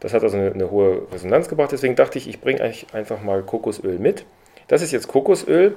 das 0.00 0.12
hat 0.12 0.22
also 0.22 0.36
eine, 0.36 0.52
eine, 0.52 0.70
hohe 0.70 1.02
Resonanz 1.12 1.48
gebracht. 1.48 1.72
Deswegen 1.72 1.96
dachte 1.96 2.18
ich, 2.18 2.28
ich 2.28 2.40
bringe 2.40 2.60
euch 2.62 2.86
einfach 2.92 3.22
mal 3.22 3.42
Kokosöl 3.42 3.98
mit. 3.98 4.24
Das 4.68 4.82
ist 4.82 4.92
jetzt 4.92 5.08
Kokosöl. 5.08 5.74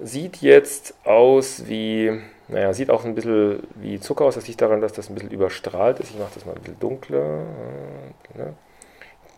Sieht 0.00 0.36
jetzt 0.36 0.94
aus 1.04 1.64
wie, 1.66 2.20
naja, 2.46 2.72
sieht 2.72 2.88
auch 2.90 3.04
ein 3.04 3.16
bisschen 3.16 3.64
wie 3.74 3.98
Zucker 3.98 4.26
aus. 4.26 4.36
Das 4.36 4.46
liegt 4.46 4.60
daran, 4.60 4.80
dass 4.80 4.92
das 4.92 5.10
ein 5.10 5.14
bisschen 5.14 5.30
überstrahlt 5.30 5.98
ist. 5.98 6.10
Ich 6.10 6.18
mache 6.18 6.30
das 6.34 6.46
mal 6.46 6.52
ein 6.54 6.60
bisschen 6.60 6.78
dunkler. 6.78 7.42
Ne? 8.36 8.54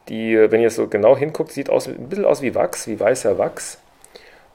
Die, 0.08 0.36
wenn 0.36 0.60
ihr 0.60 0.70
so 0.70 0.86
genau 0.86 1.16
hinguckt, 1.16 1.52
sieht 1.52 1.70
aus, 1.70 1.88
ein 1.88 2.08
bisschen 2.10 2.26
aus 2.26 2.42
wie 2.42 2.54
Wachs, 2.54 2.86
wie 2.88 3.00
weißer 3.00 3.38
Wachs. 3.38 3.78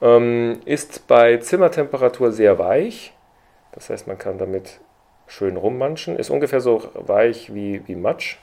Ähm, 0.01 0.59
ist 0.65 1.07
bei 1.07 1.37
Zimmertemperatur 1.37 2.31
sehr 2.31 2.59
weich. 2.59 3.13
Das 3.71 3.89
heißt, 3.89 4.07
man 4.07 4.17
kann 4.17 4.37
damit 4.37 4.79
schön 5.27 5.57
rummanschen. 5.57 6.17
Ist 6.17 6.29
ungefähr 6.29 6.61
so 6.61 6.89
weich 6.93 7.53
wie, 7.53 7.81
wie 7.87 7.95
Matsch. 7.95 8.37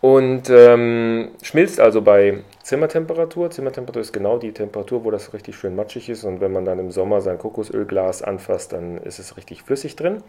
Und 0.00 0.50
ähm, 0.50 1.30
schmilzt 1.42 1.78
also 1.78 2.02
bei 2.02 2.42
Zimmertemperatur. 2.62 3.50
Zimmertemperatur 3.50 4.02
ist 4.02 4.12
genau 4.12 4.36
die 4.38 4.52
Temperatur, 4.52 5.04
wo 5.04 5.12
das 5.12 5.32
richtig 5.32 5.54
schön 5.56 5.76
matschig 5.76 6.08
ist. 6.08 6.24
Und 6.24 6.40
wenn 6.40 6.52
man 6.52 6.64
dann 6.64 6.80
im 6.80 6.90
Sommer 6.90 7.20
sein 7.20 7.38
Kokosölglas 7.38 8.22
anfasst, 8.22 8.72
dann 8.72 8.98
ist 8.98 9.20
es 9.20 9.36
richtig 9.36 9.62
flüssig 9.62 9.94
drin. 9.94 10.24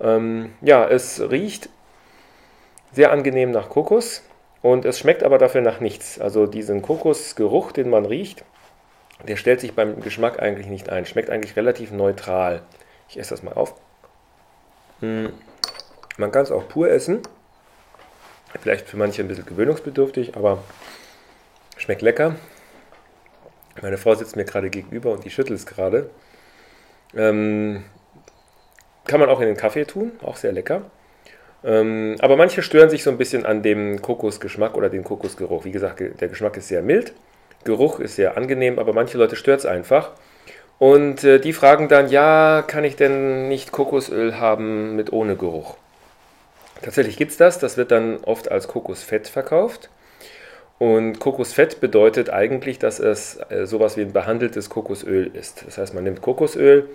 Ähm, 0.00 0.52
ja, 0.60 0.86
es 0.86 1.20
riecht 1.30 1.70
sehr 2.92 3.12
angenehm 3.12 3.50
nach 3.52 3.68
Kokos 3.68 4.22
und 4.62 4.84
es 4.84 4.98
schmeckt 4.98 5.22
aber 5.22 5.38
dafür 5.38 5.60
nach 5.62 5.80
nichts. 5.80 6.20
Also 6.20 6.46
diesen 6.46 6.82
Kokosgeruch, 6.82 7.72
den 7.72 7.88
man 7.88 8.04
riecht, 8.04 8.44
der 9.26 9.36
stellt 9.36 9.60
sich 9.60 9.74
beim 9.74 10.00
Geschmack 10.00 10.40
eigentlich 10.40 10.66
nicht 10.66 10.88
ein. 10.88 11.06
Schmeckt 11.06 11.30
eigentlich 11.30 11.56
relativ 11.56 11.90
neutral. 11.90 12.62
Ich 13.08 13.18
esse 13.18 13.30
das 13.30 13.42
mal 13.42 13.54
auf. 13.54 13.74
Hm. 15.00 15.32
Man 16.16 16.32
kann 16.32 16.42
es 16.42 16.50
auch 16.50 16.68
pur 16.68 16.90
essen. 16.90 17.22
Vielleicht 18.60 18.88
für 18.88 18.96
manche 18.96 19.22
ein 19.22 19.28
bisschen 19.28 19.46
gewöhnungsbedürftig, 19.46 20.36
aber 20.36 20.62
schmeckt 21.76 22.02
lecker. 22.02 22.36
Meine 23.80 23.96
Frau 23.96 24.14
sitzt 24.14 24.36
mir 24.36 24.44
gerade 24.44 24.70
gegenüber 24.70 25.12
und 25.12 25.24
die 25.24 25.30
schüttelt 25.30 25.58
es 25.58 25.66
gerade. 25.66 26.10
Ähm, 27.14 27.84
kann 29.06 29.20
man 29.20 29.28
auch 29.28 29.40
in 29.40 29.46
den 29.46 29.56
Kaffee 29.56 29.84
tun, 29.84 30.12
auch 30.22 30.36
sehr 30.36 30.52
lecker. 30.52 30.82
Ähm, 31.62 32.16
aber 32.20 32.36
manche 32.36 32.62
stören 32.62 32.90
sich 32.90 33.02
so 33.02 33.10
ein 33.10 33.18
bisschen 33.18 33.46
an 33.46 33.62
dem 33.62 34.02
Kokosgeschmack 34.02 34.76
oder 34.76 34.88
dem 34.88 35.04
Kokosgeruch. 35.04 35.64
Wie 35.64 35.72
gesagt, 35.72 36.00
der 36.00 36.28
Geschmack 36.28 36.56
ist 36.56 36.68
sehr 36.68 36.82
mild. 36.82 37.12
Geruch 37.64 38.00
ist 38.00 38.16
sehr 38.16 38.36
angenehm, 38.36 38.78
aber 38.78 38.92
manche 38.92 39.18
Leute 39.18 39.36
stört 39.36 39.60
es 39.60 39.66
einfach. 39.66 40.12
Und 40.78 41.24
äh, 41.24 41.38
die 41.38 41.52
fragen 41.52 41.88
dann, 41.88 42.08
ja, 42.08 42.64
kann 42.66 42.84
ich 42.84 42.96
denn 42.96 43.48
nicht 43.48 43.70
Kokosöl 43.70 44.40
haben 44.40 44.96
mit 44.96 45.12
ohne 45.12 45.36
Geruch? 45.36 45.76
Tatsächlich 46.82 47.18
gibt 47.18 47.32
es 47.32 47.36
das, 47.36 47.58
das 47.58 47.76
wird 47.76 47.90
dann 47.90 48.18
oft 48.24 48.50
als 48.50 48.66
Kokosfett 48.66 49.28
verkauft. 49.28 49.90
Und 50.78 51.20
Kokosfett 51.20 51.80
bedeutet 51.80 52.30
eigentlich, 52.30 52.78
dass 52.78 52.98
es 52.98 53.38
äh, 53.50 53.66
sowas 53.66 53.98
wie 53.98 54.00
ein 54.00 54.14
behandeltes 54.14 54.70
Kokosöl 54.70 55.30
ist. 55.34 55.66
Das 55.66 55.76
heißt, 55.76 55.92
man 55.92 56.04
nimmt 56.04 56.22
Kokosöl 56.22 56.88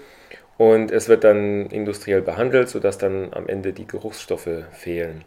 und 0.58 0.90
es 0.90 1.08
wird 1.08 1.24
dann 1.24 1.68
industriell 1.68 2.24
behandelt, 2.24 2.70
sodass 2.70 2.98
dann 2.98 3.32
am 3.34 3.48
Ende 3.48 3.74
die 3.74 3.86
Geruchsstoffe 3.86 4.64
fehlen. 4.72 5.24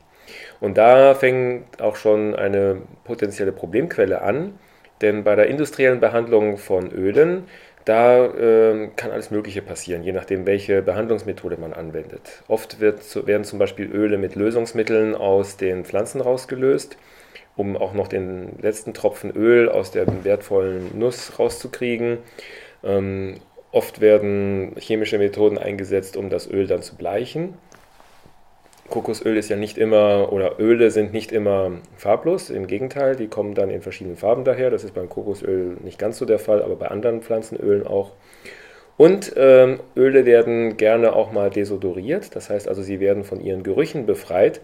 Und 0.61 0.77
da 0.77 1.14
fängt 1.14 1.81
auch 1.81 1.94
schon 1.94 2.35
eine 2.35 2.83
potenzielle 3.05 3.53
Problemquelle 3.53 4.22
an, 4.22 4.59
denn 5.01 5.25
bei 5.25 5.35
der 5.35 5.47
industriellen 5.47 6.01
Behandlung 6.01 6.59
von 6.59 6.91
Ölen, 6.91 7.45
da 7.85 8.27
äh, 8.27 8.91
kann 8.97 9.11
alles 9.11 9.31
Mögliche 9.31 9.63
passieren, 9.63 10.03
je 10.03 10.13
nachdem, 10.13 10.45
welche 10.45 10.83
Behandlungsmethode 10.83 11.57
man 11.57 11.73
anwendet. 11.73 12.43
Oft 12.47 12.81
wird, 12.81 13.27
werden 13.27 13.45
zum 13.45 13.59
Beispiel 13.59 13.91
Öle 13.91 14.19
mit 14.19 14.35
Lösungsmitteln 14.35 15.15
aus 15.15 15.57
den 15.57 15.85
Pflanzen 15.87 16.21
rausgelöst, 16.21 16.99
um 17.57 17.77
auch 17.77 17.95
noch 17.95 18.09
den 18.09 18.59
letzten 18.61 18.93
Tropfen 18.93 19.35
Öl 19.35 19.71
aus 19.71 19.91
der 19.91 20.07
wertvollen 20.25 20.99
Nuss 20.99 21.39
rauszukriegen. 21.39 22.19
Ähm, 22.85 23.37
oft 23.73 24.03
werden 24.03 24.75
chemische 24.79 25.17
Methoden 25.19 25.57
eingesetzt, 25.57 26.17
um 26.19 26.29
das 26.29 26.51
Öl 26.51 26.67
dann 26.67 26.83
zu 26.83 26.95
bleichen. 26.95 27.55
Kokosöl 28.90 29.37
ist 29.37 29.48
ja 29.48 29.57
nicht 29.57 29.77
immer, 29.77 30.33
oder 30.33 30.59
Öle 30.59 30.90
sind 30.90 31.12
nicht 31.12 31.31
immer 31.33 31.72
farblos, 31.96 32.51
im 32.51 32.66
Gegenteil, 32.66 33.16
die 33.16 33.29
kommen 33.29 33.55
dann 33.55 33.70
in 33.70 33.83
verschiedenen 33.83 34.16
Farben 34.16 34.44
daher. 34.44 34.70
Das 34.70 34.85
ist 34.85 34.94
beim 34.94 35.09
Kokosöl 35.09 35.77
nicht 35.83 35.98
ganz 35.98 36.18
so 36.18 36.24
der 36.24 36.38
Fall, 36.38 36.62
aber 36.62 36.77
bei 36.77 36.88
anderen 36.88 37.22
Pflanzenölen 37.22 37.87
auch. 37.87 38.12
Und 38.96 39.33
ähm, 39.37 39.79
Öle 39.96 40.27
werden 40.27 40.77
gerne 40.77 41.14
auch 41.14 41.31
mal 41.31 41.51
desodoriert, 41.51 42.35
das 42.35 42.51
heißt 42.51 42.68
also, 42.68 42.83
sie 42.83 42.98
werden 42.98 43.24
von 43.24 43.40
ihren 43.40 43.62
Gerüchen 43.62 44.07
befreit. 44.07 44.61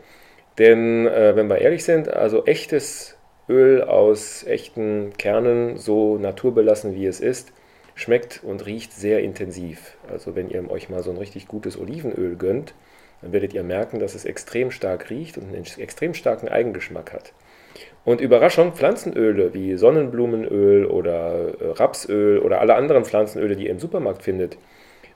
Denn 0.58 1.06
äh, 1.06 1.36
wenn 1.36 1.48
wir 1.48 1.58
ehrlich 1.58 1.84
sind, 1.84 2.08
also 2.08 2.44
echtes 2.44 3.16
Öl 3.48 3.82
aus 3.82 4.44
echten 4.44 5.12
Kernen, 5.18 5.76
so 5.76 6.16
naturbelassen 6.16 6.94
wie 6.94 7.06
es 7.06 7.20
ist, 7.20 7.52
schmeckt 7.94 8.40
und 8.42 8.66
riecht 8.66 8.92
sehr 8.92 9.20
intensiv. 9.20 9.96
Also 10.10 10.34
wenn 10.34 10.48
ihr 10.48 10.68
euch 10.70 10.88
mal 10.88 11.02
so 11.02 11.10
ein 11.10 11.16
richtig 11.16 11.46
gutes 11.46 11.78
Olivenöl 11.78 12.36
gönnt, 12.36 12.74
dann 13.24 13.32
werdet 13.32 13.54
ihr 13.54 13.62
merken, 13.62 13.98
dass 13.98 14.14
es 14.14 14.26
extrem 14.26 14.70
stark 14.70 15.08
riecht 15.08 15.38
und 15.38 15.48
einen 15.48 15.64
extrem 15.78 16.12
starken 16.12 16.48
Eigengeschmack 16.48 17.12
hat. 17.12 17.32
Und 18.04 18.20
Überraschung, 18.20 18.74
Pflanzenöle 18.74 19.54
wie 19.54 19.76
Sonnenblumenöl 19.76 20.84
oder 20.84 21.54
äh, 21.58 21.70
Rapsöl 21.70 22.38
oder 22.38 22.60
alle 22.60 22.74
anderen 22.74 23.06
Pflanzenöle, 23.06 23.56
die 23.56 23.64
ihr 23.64 23.70
im 23.70 23.78
Supermarkt 23.78 24.22
findet, 24.22 24.58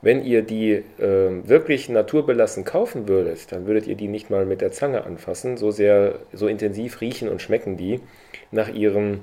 wenn 0.00 0.24
ihr 0.24 0.42
die 0.42 0.72
äh, 0.72 0.84
wirklich 0.98 1.88
naturbelassen 1.90 2.64
kaufen 2.64 3.08
würdet, 3.08 3.52
dann 3.52 3.66
würdet 3.66 3.86
ihr 3.86 3.96
die 3.96 4.08
nicht 4.08 4.30
mal 4.30 4.46
mit 4.46 4.62
der 4.62 4.72
Zange 4.72 5.04
anfassen. 5.04 5.56
So 5.58 5.70
sehr, 5.70 6.20
so 6.32 6.48
intensiv 6.48 7.02
riechen 7.02 7.28
und 7.28 7.42
schmecken 7.42 7.76
die 7.76 8.00
nach 8.50 8.72
ihrem 8.72 9.20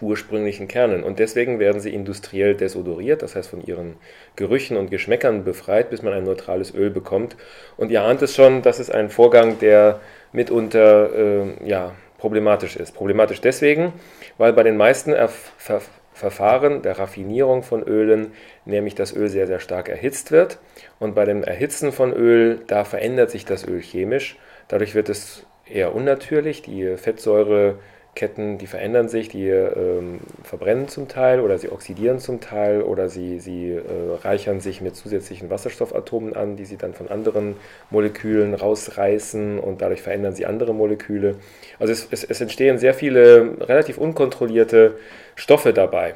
ursprünglichen 0.00 0.68
Kernen. 0.68 1.02
Und 1.02 1.18
deswegen 1.18 1.58
werden 1.58 1.80
sie 1.80 1.92
industriell 1.92 2.54
desodoriert, 2.54 3.22
das 3.22 3.34
heißt 3.34 3.50
von 3.50 3.64
ihren 3.64 3.96
Gerüchen 4.36 4.76
und 4.76 4.90
Geschmäckern 4.90 5.44
befreit, 5.44 5.90
bis 5.90 6.02
man 6.02 6.12
ein 6.12 6.24
neutrales 6.24 6.74
Öl 6.74 6.90
bekommt. 6.90 7.36
Und 7.76 7.90
ihr 7.90 8.02
ahnt 8.02 8.22
es 8.22 8.34
schon, 8.34 8.62
das 8.62 8.80
ist 8.80 8.90
ein 8.90 9.10
Vorgang, 9.10 9.58
der 9.58 10.00
mitunter 10.32 11.10
äh, 11.14 11.68
ja, 11.68 11.94
problematisch 12.18 12.76
ist. 12.76 12.94
Problematisch 12.94 13.40
deswegen, 13.40 13.92
weil 14.36 14.52
bei 14.52 14.62
den 14.62 14.76
meisten 14.76 15.12
Erf 15.12 15.52
Ver 15.56 15.80
Verfahren 16.18 16.82
der 16.82 16.98
Raffinierung 16.98 17.62
von 17.62 17.84
Ölen 17.84 18.32
nämlich 18.64 18.96
das 18.96 19.14
Öl 19.14 19.28
sehr, 19.28 19.46
sehr 19.46 19.60
stark 19.60 19.88
erhitzt 19.88 20.32
wird. 20.32 20.58
Und 20.98 21.14
bei 21.14 21.24
dem 21.24 21.44
Erhitzen 21.44 21.92
von 21.92 22.12
Öl, 22.12 22.60
da 22.66 22.84
verändert 22.84 23.30
sich 23.30 23.44
das 23.44 23.64
Öl 23.64 23.80
chemisch. 23.80 24.36
Dadurch 24.66 24.96
wird 24.96 25.10
es 25.10 25.46
eher 25.64 25.94
unnatürlich. 25.94 26.62
Die 26.62 26.96
Fettsäure 26.96 27.78
Ketten, 28.14 28.58
die 28.58 28.66
verändern 28.66 29.08
sich, 29.08 29.28
die 29.28 29.48
ähm, 29.48 30.20
verbrennen 30.42 30.88
zum 30.88 31.06
Teil 31.06 31.40
oder 31.40 31.56
sie 31.58 31.70
oxidieren 31.70 32.18
zum 32.18 32.40
Teil 32.40 32.82
oder 32.82 33.08
sie, 33.08 33.38
sie 33.38 33.70
äh, 33.70 33.82
reichern 34.22 34.60
sich 34.60 34.80
mit 34.80 34.96
zusätzlichen 34.96 35.50
Wasserstoffatomen 35.50 36.34
an, 36.34 36.56
die 36.56 36.64
sie 36.64 36.76
dann 36.76 36.94
von 36.94 37.08
anderen 37.08 37.56
Molekülen 37.90 38.54
rausreißen 38.54 39.58
und 39.60 39.80
dadurch 39.82 40.02
verändern 40.02 40.34
sie 40.34 40.46
andere 40.46 40.74
Moleküle. 40.74 41.36
Also 41.78 41.92
es, 41.92 42.08
es, 42.10 42.24
es 42.24 42.40
entstehen 42.40 42.78
sehr 42.78 42.94
viele 42.94 43.56
relativ 43.60 43.98
unkontrollierte 43.98 44.96
Stoffe 45.36 45.72
dabei. 45.72 46.14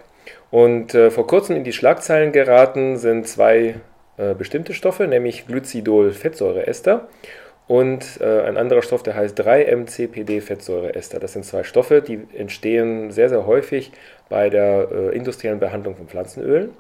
Und 0.51 0.95
äh, 0.95 1.11
vor 1.11 1.27
kurzem 1.27 1.57
in 1.57 1.65
die 1.65 1.73
Schlagzeilen 1.73 2.33
geraten 2.33 2.99
sind 2.99 3.27
zwei 3.27 3.77
äh, 4.19 4.35
bestimmte 4.35 4.75
Stoffe, 4.75 5.07
nämlich 5.07 5.47
Glycidol-Fettsäureester 5.47 7.09
und 7.69 8.21
äh, 8.21 8.43
ein 8.43 8.57
anderer 8.57 8.83
Stoff, 8.83 9.03
der 9.03 9.15
heißt 9.15 9.41
3-MCPD-Fettsäureester. 9.41 11.21
Das 11.21 11.33
sind 11.33 11.45
zwei 11.45 11.63
Stoffe, 11.63 12.03
die 12.03 12.21
entstehen 12.37 13.11
sehr, 13.11 13.29
sehr 13.29 13.47
häufig 13.47 13.93
bei 14.29 14.51
der 14.51 14.89
äh, 14.91 15.17
industriellen 15.17 15.61
Behandlung 15.61 15.97
von 15.97 16.09
Pflanzenölen. 16.09 16.71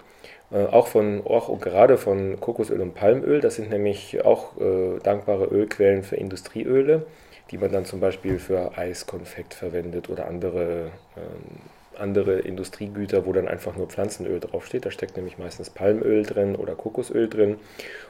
Äh, 0.52 0.66
auch, 0.66 0.88
von, 0.88 1.22
auch 1.24 1.48
und 1.48 1.62
gerade 1.62 1.96
von 1.96 2.38
Kokosöl 2.40 2.80
und 2.80 2.94
Palmöl. 2.94 3.40
Das 3.40 3.56
sind 3.56 3.70
nämlich 3.70 4.24
auch 4.24 4.60
äh, 4.60 4.98
dankbare 5.02 5.46
Ölquellen 5.46 6.02
für 6.02 6.16
Industrieöle, 6.16 7.06
die 7.50 7.58
man 7.58 7.72
dann 7.72 7.84
zum 7.84 8.00
Beispiel 8.00 8.38
für 8.38 8.76
Eiskonfekt 8.76 9.54
verwendet 9.54 10.10
oder 10.10 10.26
andere 10.26 10.90
ähm, 11.16 11.60
andere 11.98 12.40
Industriegüter, 12.40 13.26
wo 13.26 13.32
dann 13.32 13.48
einfach 13.48 13.76
nur 13.76 13.86
Pflanzenöl 13.86 14.40
draufsteht. 14.40 14.86
Da 14.86 14.90
steckt 14.90 15.16
nämlich 15.16 15.38
meistens 15.38 15.70
Palmöl 15.70 16.22
drin 16.24 16.56
oder 16.56 16.74
Kokosöl 16.74 17.28
drin. 17.28 17.56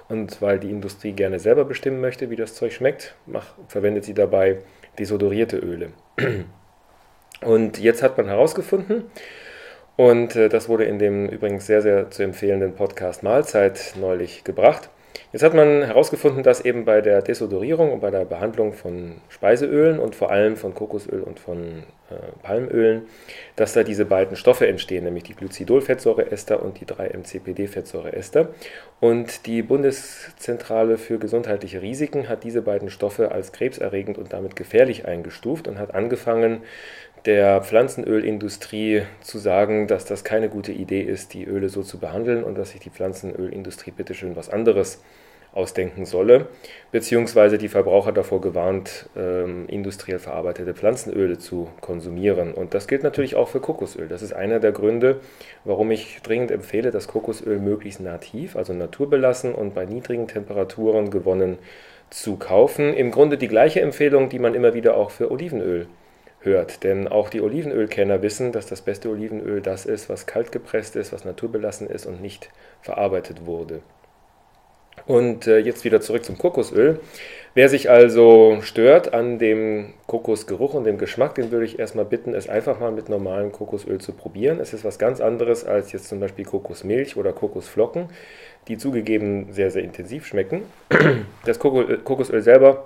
Und 0.08 0.42
weil 0.42 0.58
die 0.58 0.70
Industrie 0.70 1.12
gerne 1.12 1.38
selber 1.38 1.64
bestimmen 1.64 2.00
möchte, 2.00 2.30
wie 2.30 2.36
das 2.36 2.54
Zeug 2.54 2.72
schmeckt, 2.72 3.14
macht, 3.26 3.54
verwendet 3.68 4.04
sie 4.04 4.14
dabei 4.14 4.58
desodorierte 4.98 5.58
Öle. 5.58 5.88
Und 7.40 7.78
jetzt 7.78 8.02
hat 8.02 8.16
man 8.16 8.26
herausgefunden, 8.26 9.04
und 9.96 10.36
äh, 10.36 10.48
das 10.48 10.68
wurde 10.68 10.84
in 10.84 10.98
dem 10.98 11.28
übrigens 11.28 11.66
sehr, 11.66 11.82
sehr 11.82 12.10
zu 12.10 12.22
empfehlenden 12.22 12.74
Podcast 12.74 13.22
Mahlzeit 13.22 13.94
neulich 14.00 14.42
gebracht, 14.44 14.88
Jetzt 15.32 15.42
hat 15.42 15.54
man 15.54 15.82
herausgefunden, 15.82 16.42
dass 16.42 16.60
eben 16.60 16.84
bei 16.84 17.00
der 17.00 17.22
Desodorierung 17.22 17.90
und 17.90 18.00
bei 18.00 18.10
der 18.10 18.26
Behandlung 18.26 18.74
von 18.74 19.14
Speiseölen 19.30 19.98
und 19.98 20.14
vor 20.14 20.30
allem 20.30 20.56
von 20.56 20.74
Kokosöl 20.74 21.22
und 21.22 21.40
von 21.40 21.84
äh, 22.10 22.14
Palmölen, 22.42 23.06
dass 23.56 23.72
da 23.72 23.82
diese 23.82 24.04
beiden 24.04 24.36
Stoffe 24.36 24.68
entstehen, 24.68 25.04
nämlich 25.04 25.24
die 25.24 25.34
Glycidol-Fettsäureester 25.34 26.62
und 26.62 26.80
die 26.80 26.84
3-MCPD-Fettsäureester. 26.84 28.50
Und 29.00 29.46
die 29.46 29.62
Bundeszentrale 29.62 30.98
für 30.98 31.18
gesundheitliche 31.18 31.80
Risiken 31.80 32.28
hat 32.28 32.44
diese 32.44 32.60
beiden 32.60 32.90
Stoffe 32.90 33.32
als 33.32 33.52
krebserregend 33.52 34.18
und 34.18 34.34
damit 34.34 34.54
gefährlich 34.54 35.06
eingestuft 35.06 35.66
und 35.66 35.78
hat 35.78 35.94
angefangen, 35.94 36.60
der 37.24 37.62
Pflanzenölindustrie 37.62 39.02
zu 39.22 39.38
sagen, 39.38 39.86
dass 39.86 40.04
das 40.04 40.24
keine 40.24 40.50
gute 40.50 40.72
Idee 40.72 41.02
ist, 41.02 41.32
die 41.32 41.44
Öle 41.44 41.70
so 41.70 41.82
zu 41.82 41.98
behandeln 41.98 42.44
und 42.44 42.58
dass 42.58 42.72
sich 42.72 42.80
die 42.80 42.90
Pflanzenölindustrie 42.90 43.92
bitteschön 43.92 44.36
was 44.36 44.50
anderes 44.50 45.00
ausdenken 45.52 46.06
solle, 46.06 46.46
beziehungsweise 46.92 47.58
die 47.58 47.68
Verbraucher 47.68 48.12
davor 48.12 48.40
gewarnt, 48.40 49.08
ähm, 49.16 49.66
industriell 49.68 50.18
verarbeitete 50.18 50.74
Pflanzenöle 50.74 51.38
zu 51.38 51.68
konsumieren. 51.80 52.54
Und 52.54 52.74
das 52.74 52.88
gilt 52.88 53.02
natürlich 53.02 53.36
auch 53.36 53.48
für 53.48 53.60
Kokosöl. 53.60 54.08
Das 54.08 54.22
ist 54.22 54.32
einer 54.32 54.60
der 54.60 54.72
Gründe, 54.72 55.20
warum 55.64 55.90
ich 55.90 56.20
dringend 56.22 56.50
empfehle, 56.50 56.90
das 56.90 57.06
Kokosöl 57.06 57.58
möglichst 57.58 58.00
nativ, 58.00 58.56
also 58.56 58.72
naturbelassen 58.72 59.54
und 59.54 59.74
bei 59.74 59.84
niedrigen 59.84 60.26
Temperaturen 60.26 61.10
gewonnen 61.10 61.58
zu 62.08 62.36
kaufen. 62.36 62.94
Im 62.94 63.10
Grunde 63.10 63.36
die 63.36 63.48
gleiche 63.48 63.80
Empfehlung, 63.80 64.28
die 64.30 64.38
man 64.38 64.54
immer 64.54 64.74
wieder 64.74 64.96
auch 64.96 65.10
für 65.10 65.30
Olivenöl 65.30 65.86
hört. 66.40 66.82
Denn 66.82 67.08
auch 67.08 67.28
die 67.28 67.40
Olivenölkenner 67.40 68.22
wissen, 68.22 68.52
dass 68.52 68.66
das 68.66 68.82
beste 68.82 69.10
Olivenöl 69.10 69.60
das 69.60 69.86
ist, 69.86 70.08
was 70.08 70.26
kalt 70.26 70.52
gepresst 70.52 70.96
ist, 70.96 71.12
was 71.12 71.24
naturbelassen 71.24 71.88
ist 71.88 72.06
und 72.06 72.20
nicht 72.20 72.50
verarbeitet 72.80 73.46
wurde. 73.46 73.80
Und 75.06 75.46
äh, 75.46 75.58
jetzt 75.58 75.84
wieder 75.84 76.00
zurück 76.00 76.24
zum 76.24 76.38
Kokosöl. 76.38 77.00
Wer 77.54 77.68
sich 77.68 77.90
also 77.90 78.58
stört 78.62 79.12
an 79.12 79.38
dem 79.38 79.92
Kokosgeruch 80.06 80.72
und 80.72 80.84
dem 80.84 80.96
Geschmack, 80.96 81.34
den 81.34 81.50
würde 81.50 81.66
ich 81.66 81.78
erstmal 81.78 82.06
bitten, 82.06 82.34
es 82.34 82.48
einfach 82.48 82.80
mal 82.80 82.92
mit 82.92 83.10
normalem 83.10 83.52
Kokosöl 83.52 84.00
zu 84.00 84.12
probieren. 84.12 84.58
Es 84.58 84.72
ist 84.72 84.84
was 84.84 84.98
ganz 84.98 85.20
anderes 85.20 85.64
als 85.64 85.92
jetzt 85.92 86.08
zum 86.08 86.18
Beispiel 86.18 86.46
Kokosmilch 86.46 87.16
oder 87.16 87.32
Kokosflocken, 87.32 88.08
die 88.68 88.78
zugegeben 88.78 89.52
sehr, 89.52 89.70
sehr 89.70 89.82
intensiv 89.82 90.26
schmecken. 90.26 90.62
Das 91.44 91.58
Kokosöl 91.58 92.40
selber 92.40 92.84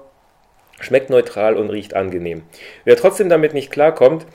Schmeckt 0.81 1.09
neutral 1.09 1.57
und 1.57 1.71
riecht 1.71 1.95
angenehm. 1.95 2.43
Wer 2.85 2.97
trotzdem 2.97 3.29
damit 3.29 3.55
nicht 3.55 3.71
klarkommt, 3.71 4.27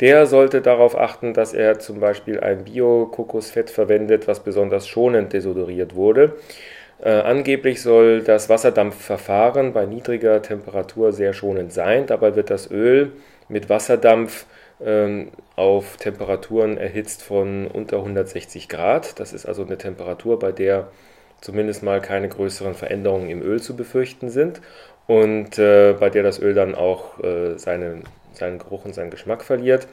der 0.00 0.26
sollte 0.26 0.62
darauf 0.62 0.98
achten, 0.98 1.34
dass 1.34 1.52
er 1.52 1.78
zum 1.78 2.00
Beispiel 2.00 2.40
ein 2.40 2.64
Bio-Kokosfett 2.64 3.68
verwendet, 3.70 4.26
was 4.26 4.40
besonders 4.40 4.88
schonend 4.88 5.32
desodoriert 5.32 5.94
wurde. 5.94 6.36
Äh, 7.02 7.10
angeblich 7.10 7.82
soll 7.82 8.22
das 8.22 8.48
Wasserdampfverfahren 8.48 9.72
bei 9.72 9.86
niedriger 9.86 10.40
Temperatur 10.40 11.12
sehr 11.12 11.32
schonend 11.32 11.72
sein. 11.72 12.06
Dabei 12.06 12.36
wird 12.36 12.48
das 12.48 12.70
Öl 12.70 13.12
mit 13.48 13.68
Wasserdampf 13.68 14.46
ähm, 14.80 15.32
auf 15.56 15.96
Temperaturen 15.96 16.78
erhitzt 16.78 17.22
von 17.22 17.66
unter 17.66 17.98
160 17.98 18.68
Grad. 18.68 19.18
Das 19.18 19.32
ist 19.32 19.46
also 19.46 19.64
eine 19.64 19.78
Temperatur, 19.78 20.38
bei 20.38 20.52
der 20.52 20.88
zumindest 21.40 21.82
mal 21.82 22.00
keine 22.00 22.28
größeren 22.28 22.74
Veränderungen 22.74 23.28
im 23.30 23.42
Öl 23.42 23.60
zu 23.60 23.74
befürchten 23.74 24.30
sind 24.30 24.60
und 25.08 25.58
äh, 25.58 25.94
bei 25.98 26.08
der 26.08 26.22
das 26.22 26.40
Öl 26.40 26.54
dann 26.54 26.76
auch 26.76 27.18
äh, 27.18 27.58
seine, 27.58 28.02
seinen 28.32 28.58
Geruch 28.60 28.84
und 28.84 28.94
seinen 28.94 29.10
Geschmack 29.10 29.42
verliert. 29.42 29.88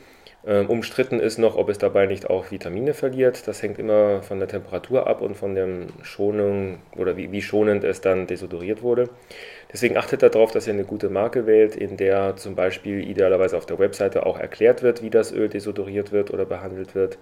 Ähm, 0.45 0.69
umstritten 0.69 1.19
ist 1.19 1.37
noch, 1.37 1.57
ob 1.57 1.67
es 1.67 1.79
dabei 1.79 2.05
nicht 2.05 2.29
auch 2.29 2.49
Vitamine 2.49 2.93
verliert. 2.93 3.47
Das 3.47 3.61
hängt 3.61 3.77
immer 3.77 4.23
von 4.23 4.39
der 4.39 4.47
Temperatur 4.47 5.07
ab 5.07 5.21
und 5.21 5.35
von 5.35 5.53
der 5.53 5.67
Schonung 6.01 6.79
oder 6.95 7.17
wie, 7.17 7.31
wie 7.31 7.41
schonend 7.41 7.83
es 7.83 7.99
dann 7.99 8.25
desodoriert 8.25 8.81
wurde. 8.81 9.09
Deswegen 9.71 9.97
achtet 9.97 10.23
darauf, 10.23 10.51
dass 10.51 10.65
ihr 10.67 10.73
eine 10.73 10.85
gute 10.85 11.09
Marke 11.09 11.45
wählt, 11.45 11.75
in 11.75 11.97
der 11.97 12.37
zum 12.37 12.55
Beispiel 12.55 13.03
idealerweise 13.07 13.57
auf 13.57 13.65
der 13.65 13.79
Webseite 13.79 14.25
auch 14.25 14.39
erklärt 14.39 14.81
wird, 14.81 15.03
wie 15.03 15.09
das 15.09 15.33
Öl 15.33 15.49
desodoriert 15.49 16.13
wird 16.13 16.31
oder 16.31 16.45
behandelt 16.45 16.95
wird. 16.95 17.17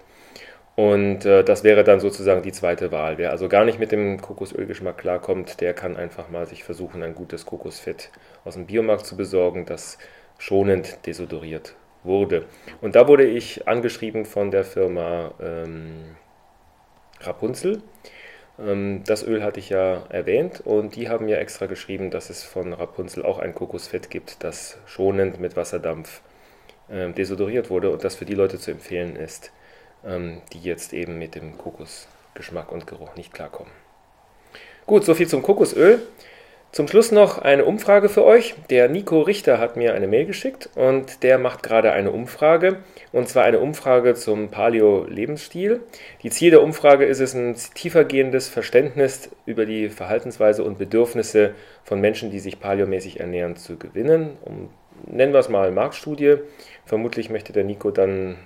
Und 0.76 1.26
äh, 1.26 1.42
das 1.42 1.64
wäre 1.64 1.82
dann 1.82 1.98
sozusagen 1.98 2.42
die 2.42 2.52
zweite 2.52 2.92
Wahl. 2.92 3.18
Wer 3.18 3.32
also 3.32 3.48
gar 3.48 3.64
nicht 3.64 3.80
mit 3.80 3.90
dem 3.90 4.20
Kokosölgeschmack 4.22 4.96
klarkommt, 4.96 5.60
der 5.60 5.74
kann 5.74 5.96
einfach 5.96 6.28
mal 6.30 6.46
sich 6.46 6.62
versuchen, 6.62 7.02
ein 7.02 7.16
gutes 7.16 7.46
Kokosfett 7.46 8.10
aus 8.44 8.54
dem 8.54 8.66
Biomarkt 8.66 9.06
zu 9.06 9.16
besorgen, 9.16 9.66
das 9.66 9.98
schonend 10.38 11.04
desodoriert 11.04 11.74
wurde. 12.04 12.46
Und 12.80 12.94
da 12.94 13.08
wurde 13.08 13.24
ich 13.24 13.66
angeschrieben 13.68 14.24
von 14.24 14.50
der 14.50 14.64
Firma 14.64 15.32
ähm, 15.40 16.16
Rapunzel. 17.20 17.82
Ähm, 18.58 19.02
das 19.04 19.22
Öl 19.26 19.42
hatte 19.42 19.60
ich 19.60 19.68
ja 19.70 20.04
erwähnt 20.08 20.60
und 20.64 20.96
die 20.96 21.08
haben 21.08 21.26
mir 21.26 21.38
extra 21.38 21.66
geschrieben, 21.66 22.10
dass 22.10 22.30
es 22.30 22.42
von 22.44 22.72
Rapunzel 22.72 23.24
auch 23.24 23.38
ein 23.38 23.54
Kokosfett 23.54 24.10
gibt, 24.10 24.42
das 24.44 24.78
schonend 24.86 25.40
mit 25.40 25.56
Wasserdampf 25.56 26.22
äh, 26.88 27.10
desodoriert 27.10 27.70
wurde 27.70 27.90
und 27.90 28.04
das 28.04 28.14
für 28.14 28.24
die 28.24 28.34
Leute 28.34 28.58
zu 28.58 28.70
empfehlen 28.70 29.16
ist 29.16 29.52
ähm, 30.04 30.42
die 30.52 30.60
jetzt 30.60 30.92
eben 30.92 31.18
mit 31.18 31.34
dem 31.34 31.56
Kokosgeschmack 31.58 32.72
und 32.72 32.86
Geruch 32.86 33.16
nicht 33.16 33.32
klarkommen. 33.32 33.72
Gut, 34.86 35.04
soviel 35.04 35.28
zum 35.28 35.42
Kokosöl. 35.42 36.02
Zum 36.70 36.86
Schluss 36.86 37.12
noch 37.12 37.38
eine 37.38 37.64
Umfrage 37.64 38.10
für 38.10 38.24
euch. 38.24 38.54
Der 38.68 38.90
Nico 38.90 39.22
Richter 39.22 39.58
hat 39.58 39.76
mir 39.76 39.94
eine 39.94 40.06
Mail 40.06 40.26
geschickt 40.26 40.68
und 40.74 41.22
der 41.22 41.38
macht 41.38 41.62
gerade 41.62 41.92
eine 41.92 42.10
Umfrage 42.10 42.76
und 43.10 43.26
zwar 43.26 43.44
eine 43.44 43.58
Umfrage 43.58 44.14
zum 44.14 44.50
Paleo-Lebensstil. 44.50 45.80
Die 46.22 46.28
Ziel 46.28 46.50
der 46.50 46.62
Umfrage 46.62 47.06
ist 47.06 47.20
es, 47.20 47.32
ein 47.32 47.56
tiefergehendes 47.74 48.48
Verständnis 48.48 49.30
über 49.46 49.64
die 49.64 49.88
Verhaltensweise 49.88 50.62
und 50.62 50.78
Bedürfnisse 50.78 51.54
von 51.84 52.02
Menschen, 52.02 52.30
die 52.30 52.38
sich 52.38 52.60
paleomäßig 52.60 53.18
ernähren, 53.18 53.56
zu 53.56 53.78
gewinnen. 53.78 54.36
Um, 54.44 54.68
nennen 55.06 55.32
wir 55.32 55.40
es 55.40 55.48
mal 55.48 55.72
Marktstudie. 55.72 56.36
Vermutlich 56.84 57.30
möchte 57.30 57.54
der 57.54 57.64
Nico 57.64 57.90
dann 57.90 58.36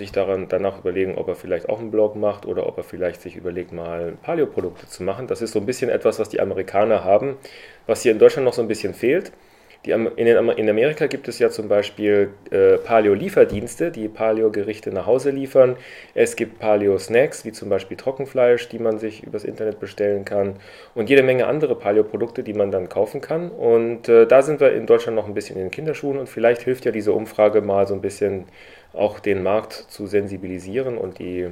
sich 0.00 0.10
daran, 0.12 0.48
danach 0.48 0.80
überlegen, 0.80 1.16
ob 1.16 1.28
er 1.28 1.36
vielleicht 1.36 1.68
auch 1.68 1.78
einen 1.78 1.92
Blog 1.92 2.16
macht 2.16 2.44
oder 2.44 2.66
ob 2.66 2.76
er 2.76 2.82
vielleicht 2.82 3.22
sich 3.22 3.36
überlegt, 3.36 3.72
mal 3.72 4.14
Paleo-Produkte 4.22 4.88
zu 4.88 5.04
machen. 5.04 5.28
Das 5.28 5.40
ist 5.40 5.52
so 5.52 5.60
ein 5.60 5.66
bisschen 5.66 5.90
etwas, 5.90 6.18
was 6.18 6.28
die 6.28 6.40
Amerikaner 6.40 7.04
haben, 7.04 7.36
was 7.86 8.02
hier 8.02 8.12
in 8.12 8.18
Deutschland 8.18 8.44
noch 8.44 8.54
so 8.54 8.62
ein 8.62 8.68
bisschen 8.68 8.94
fehlt. 8.94 9.30
Die, 9.86 9.92
in, 9.92 10.04
den, 10.14 10.48
in, 10.50 10.68
Amerika 10.68 11.06
gibt 11.06 11.26
es 11.26 11.38
ja 11.38 11.48
zum 11.48 11.68
Beispiel 11.68 12.34
äh, 12.50 12.76
Paleo-Lieferdienste, 12.76 13.90
die 13.90 14.08
Paleo-Gerichte 14.08 14.92
nach 14.92 15.06
Hause 15.06 15.30
liefern. 15.30 15.76
Es 16.14 16.36
gibt 16.36 16.58
Paleo-Snacks, 16.58 17.46
wie 17.46 17.52
zum 17.52 17.70
Beispiel 17.70 17.96
Trockenfleisch, 17.96 18.68
die 18.68 18.78
man 18.78 18.98
sich 18.98 19.22
übers 19.22 19.42
Internet 19.42 19.80
bestellen 19.80 20.26
kann. 20.26 20.56
Und 20.94 21.08
jede 21.08 21.22
Menge 21.22 21.46
andere 21.46 21.76
Paleo-Produkte, 21.76 22.42
die 22.42 22.52
man 22.52 22.70
dann 22.70 22.90
kaufen 22.90 23.22
kann. 23.22 23.50
Und 23.50 24.06
äh, 24.10 24.26
da 24.26 24.42
sind 24.42 24.60
wir 24.60 24.72
in 24.72 24.84
Deutschland 24.84 25.16
noch 25.16 25.26
ein 25.26 25.32
bisschen 25.32 25.56
in 25.56 25.62
den 25.62 25.70
Kinderschuhen. 25.70 26.18
Und 26.18 26.28
vielleicht 26.28 26.60
hilft 26.60 26.84
ja 26.84 26.92
diese 26.92 27.14
Umfrage 27.14 27.62
mal 27.62 27.86
so 27.86 27.94
ein 27.94 28.02
bisschen 28.02 28.44
auch 28.92 29.20
den 29.20 29.42
Markt 29.42 29.72
zu 29.72 30.06
sensibilisieren 30.06 30.98
und 30.98 31.18
die, 31.18 31.50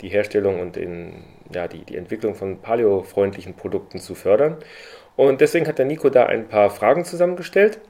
die 0.00 0.08
Herstellung 0.08 0.60
und 0.60 0.76
den, 0.76 1.24
ja, 1.52 1.68
die, 1.68 1.84
die 1.84 1.96
Entwicklung 1.96 2.34
von 2.34 2.60
paleofreundlichen 2.60 3.54
Produkten 3.54 3.98
zu 3.98 4.14
fördern. 4.14 4.56
Und 5.16 5.40
deswegen 5.40 5.66
hat 5.66 5.78
der 5.78 5.86
Nico 5.86 6.10
da 6.10 6.26
ein 6.26 6.48
paar 6.48 6.70
Fragen 6.70 7.04
zusammengestellt. 7.04 7.80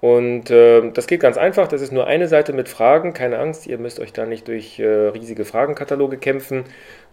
Und 0.00 0.50
äh, 0.50 0.90
das 0.90 1.06
geht 1.06 1.20
ganz 1.20 1.36
einfach. 1.36 1.68
Das 1.68 1.80
ist 1.80 1.92
nur 1.92 2.08
eine 2.08 2.26
Seite 2.26 2.52
mit 2.52 2.68
Fragen. 2.68 3.12
Keine 3.12 3.38
Angst, 3.38 3.68
ihr 3.68 3.78
müsst 3.78 4.00
euch 4.00 4.12
da 4.12 4.26
nicht 4.26 4.48
durch 4.48 4.80
äh, 4.80 4.84
riesige 4.84 5.44
Fragenkataloge 5.44 6.18
kämpfen. 6.18 6.64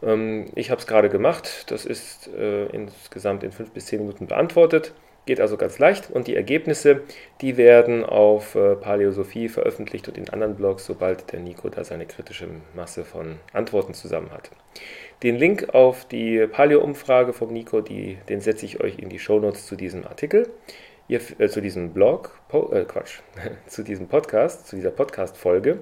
Ähm, 0.02 0.48
ich 0.56 0.72
habe 0.72 0.82
es 0.82 0.88
gerade 0.88 1.10
gemacht. 1.10 1.72
Das 1.72 1.86
ist 1.86 2.32
äh, 2.36 2.66
insgesamt 2.68 3.44
in 3.44 3.52
fünf 3.52 3.70
bis 3.72 3.86
zehn 3.86 4.00
Minuten 4.00 4.26
beantwortet. 4.26 4.94
Geht 5.30 5.42
also 5.42 5.58
ganz 5.58 5.78
leicht. 5.78 6.10
Und 6.10 6.26
die 6.26 6.36
Ergebnisse, 6.36 7.02
die 7.42 7.56
werden 7.56 8.04
auf 8.04 8.56
äh, 8.56 8.76
Paläosophie 8.76 9.48
veröffentlicht 9.48 10.08
und 10.08 10.18
in 10.18 10.28
anderen 10.30 10.56
Blogs, 10.56 10.88
sobald 10.88 11.32
der 11.32 11.40
Nico 11.40 11.70
da 11.70 11.84
seine 11.84 12.08
kritische 12.08 12.48
Masse 12.76 13.06
von 13.06 13.38
Antworten 13.54 13.94
zusammen 13.94 14.32
hat. 14.32 14.50
Den 15.22 15.36
Link 15.36 15.70
auf 15.76 16.06
die 16.06 16.48
Paleo-Umfrage 16.48 17.34
vom 17.34 17.54
Nico, 17.54 17.82
die, 17.82 18.18
den 18.28 18.42
setze 18.42 18.66
ich 18.66 18.82
euch 18.82 18.98
in 18.98 19.10
die 19.10 19.20
Shownotes 19.20 19.68
zu 19.68 19.76
diesem 19.76 20.04
Artikel 20.04 20.50
ihr, 21.10 21.20
äh, 21.40 21.50
zu 21.50 21.62
diesem 21.62 21.92
Blog, 21.92 22.40
po, 22.48 22.72
äh, 22.72 22.86
Quatsch, 22.86 23.20
zu 23.68 23.84
diesem 23.84 24.08
Podcast, 24.08 24.68
zu 24.68 24.78
dieser 24.78 24.92
Podcast-Folge. 24.92 25.80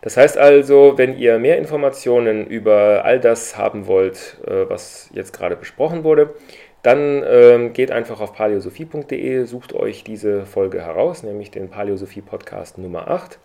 Das 0.00 0.18
heißt 0.18 0.36
also, 0.36 0.98
wenn 0.98 1.16
ihr 1.16 1.38
mehr 1.38 1.58
Informationen 1.58 2.46
über 2.46 3.04
all 3.04 3.20
das 3.20 3.56
haben 3.56 3.86
wollt, 3.86 4.38
äh, 4.46 4.68
was 4.68 5.08
jetzt 5.14 5.32
gerade 5.32 5.56
besprochen 5.56 6.04
wurde, 6.04 6.34
dann 6.82 7.22
ähm, 7.24 7.72
geht 7.72 7.92
einfach 7.92 8.20
auf 8.20 8.34
paleosophie.de, 8.34 9.44
sucht 9.44 9.72
euch 9.72 10.02
diese 10.02 10.46
Folge 10.46 10.80
heraus, 10.80 11.22
nämlich 11.22 11.50
den 11.50 11.70
Paleosophie 11.70 12.22
Podcast 12.22 12.78
Nummer 12.78 13.08
8. 13.08 13.38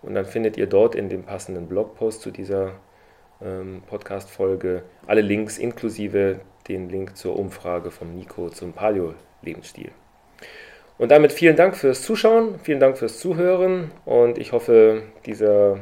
Und 0.00 0.14
dann 0.14 0.24
findet 0.24 0.56
ihr 0.56 0.66
dort 0.66 0.94
in 0.94 1.08
dem 1.08 1.24
passenden 1.24 1.66
Blogpost 1.66 2.22
zu 2.22 2.30
dieser 2.30 2.72
ähm, 3.42 3.82
Podcast-Folge 3.86 4.82
alle 5.06 5.20
Links 5.20 5.58
inklusive 5.58 6.40
den 6.68 6.88
Link 6.88 7.16
zur 7.16 7.38
Umfrage 7.38 7.90
vom 7.90 8.14
Nico 8.14 8.48
zum 8.50 8.72
Paleo-Lebensstil. 8.72 9.90
Und 10.98 11.10
damit 11.10 11.32
vielen 11.32 11.56
Dank 11.56 11.76
fürs 11.76 12.02
Zuschauen, 12.02 12.58
vielen 12.62 12.80
Dank 12.80 12.98
fürs 12.98 13.18
Zuhören 13.18 13.92
und 14.04 14.38
ich 14.38 14.52
hoffe, 14.52 15.02
dieser, 15.26 15.78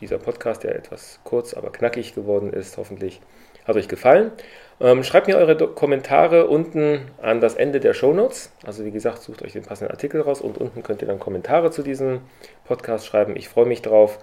dieser 0.00 0.18
Podcast, 0.18 0.64
der 0.64 0.74
etwas 0.76 1.20
kurz, 1.24 1.54
aber 1.54 1.70
knackig 1.70 2.14
geworden 2.14 2.52
ist, 2.52 2.78
hoffentlich 2.78 3.20
hat 3.66 3.76
euch 3.76 3.88
gefallen. 3.88 4.32
Ähm, 4.80 5.04
schreibt 5.04 5.26
mir 5.26 5.36
eure 5.36 5.56
Kommentare 5.74 6.46
unten 6.46 7.02
an 7.20 7.40
das 7.40 7.54
Ende 7.54 7.80
der 7.80 7.92
Shownotes. 7.92 8.52
Also 8.64 8.84
wie 8.84 8.90
gesagt, 8.90 9.20
sucht 9.20 9.42
euch 9.42 9.52
den 9.52 9.62
passenden 9.62 9.90
Artikel 9.90 10.22
raus 10.22 10.40
und 10.40 10.56
unten 10.56 10.82
könnt 10.82 11.02
ihr 11.02 11.08
dann 11.08 11.18
Kommentare 11.18 11.70
zu 11.70 11.82
diesem 11.82 12.22
Podcast 12.64 13.06
schreiben. 13.06 13.36
Ich 13.36 13.48
freue 13.48 13.66
mich 13.66 13.82
drauf 13.82 14.18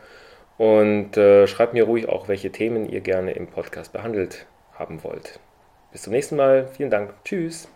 und 0.57 1.15
äh, 1.15 1.45
schreibt 1.45 1.73
mir 1.73 1.83
ruhig 1.83 2.09
auch, 2.09 2.27
welche 2.27 2.51
Themen 2.51 2.89
ihr 2.89 3.01
gerne 3.01 3.33
im 3.33 3.47
Podcast 3.47 3.93
behandelt 3.93 4.47
haben 4.73 5.03
wollt. 5.03 5.39
Bis 5.91 6.01
zum 6.01 6.13
nächsten 6.13 6.35
Mal. 6.35 6.67
Vielen 6.67 6.89
Dank. 6.89 7.13
Tschüss. 7.23 7.69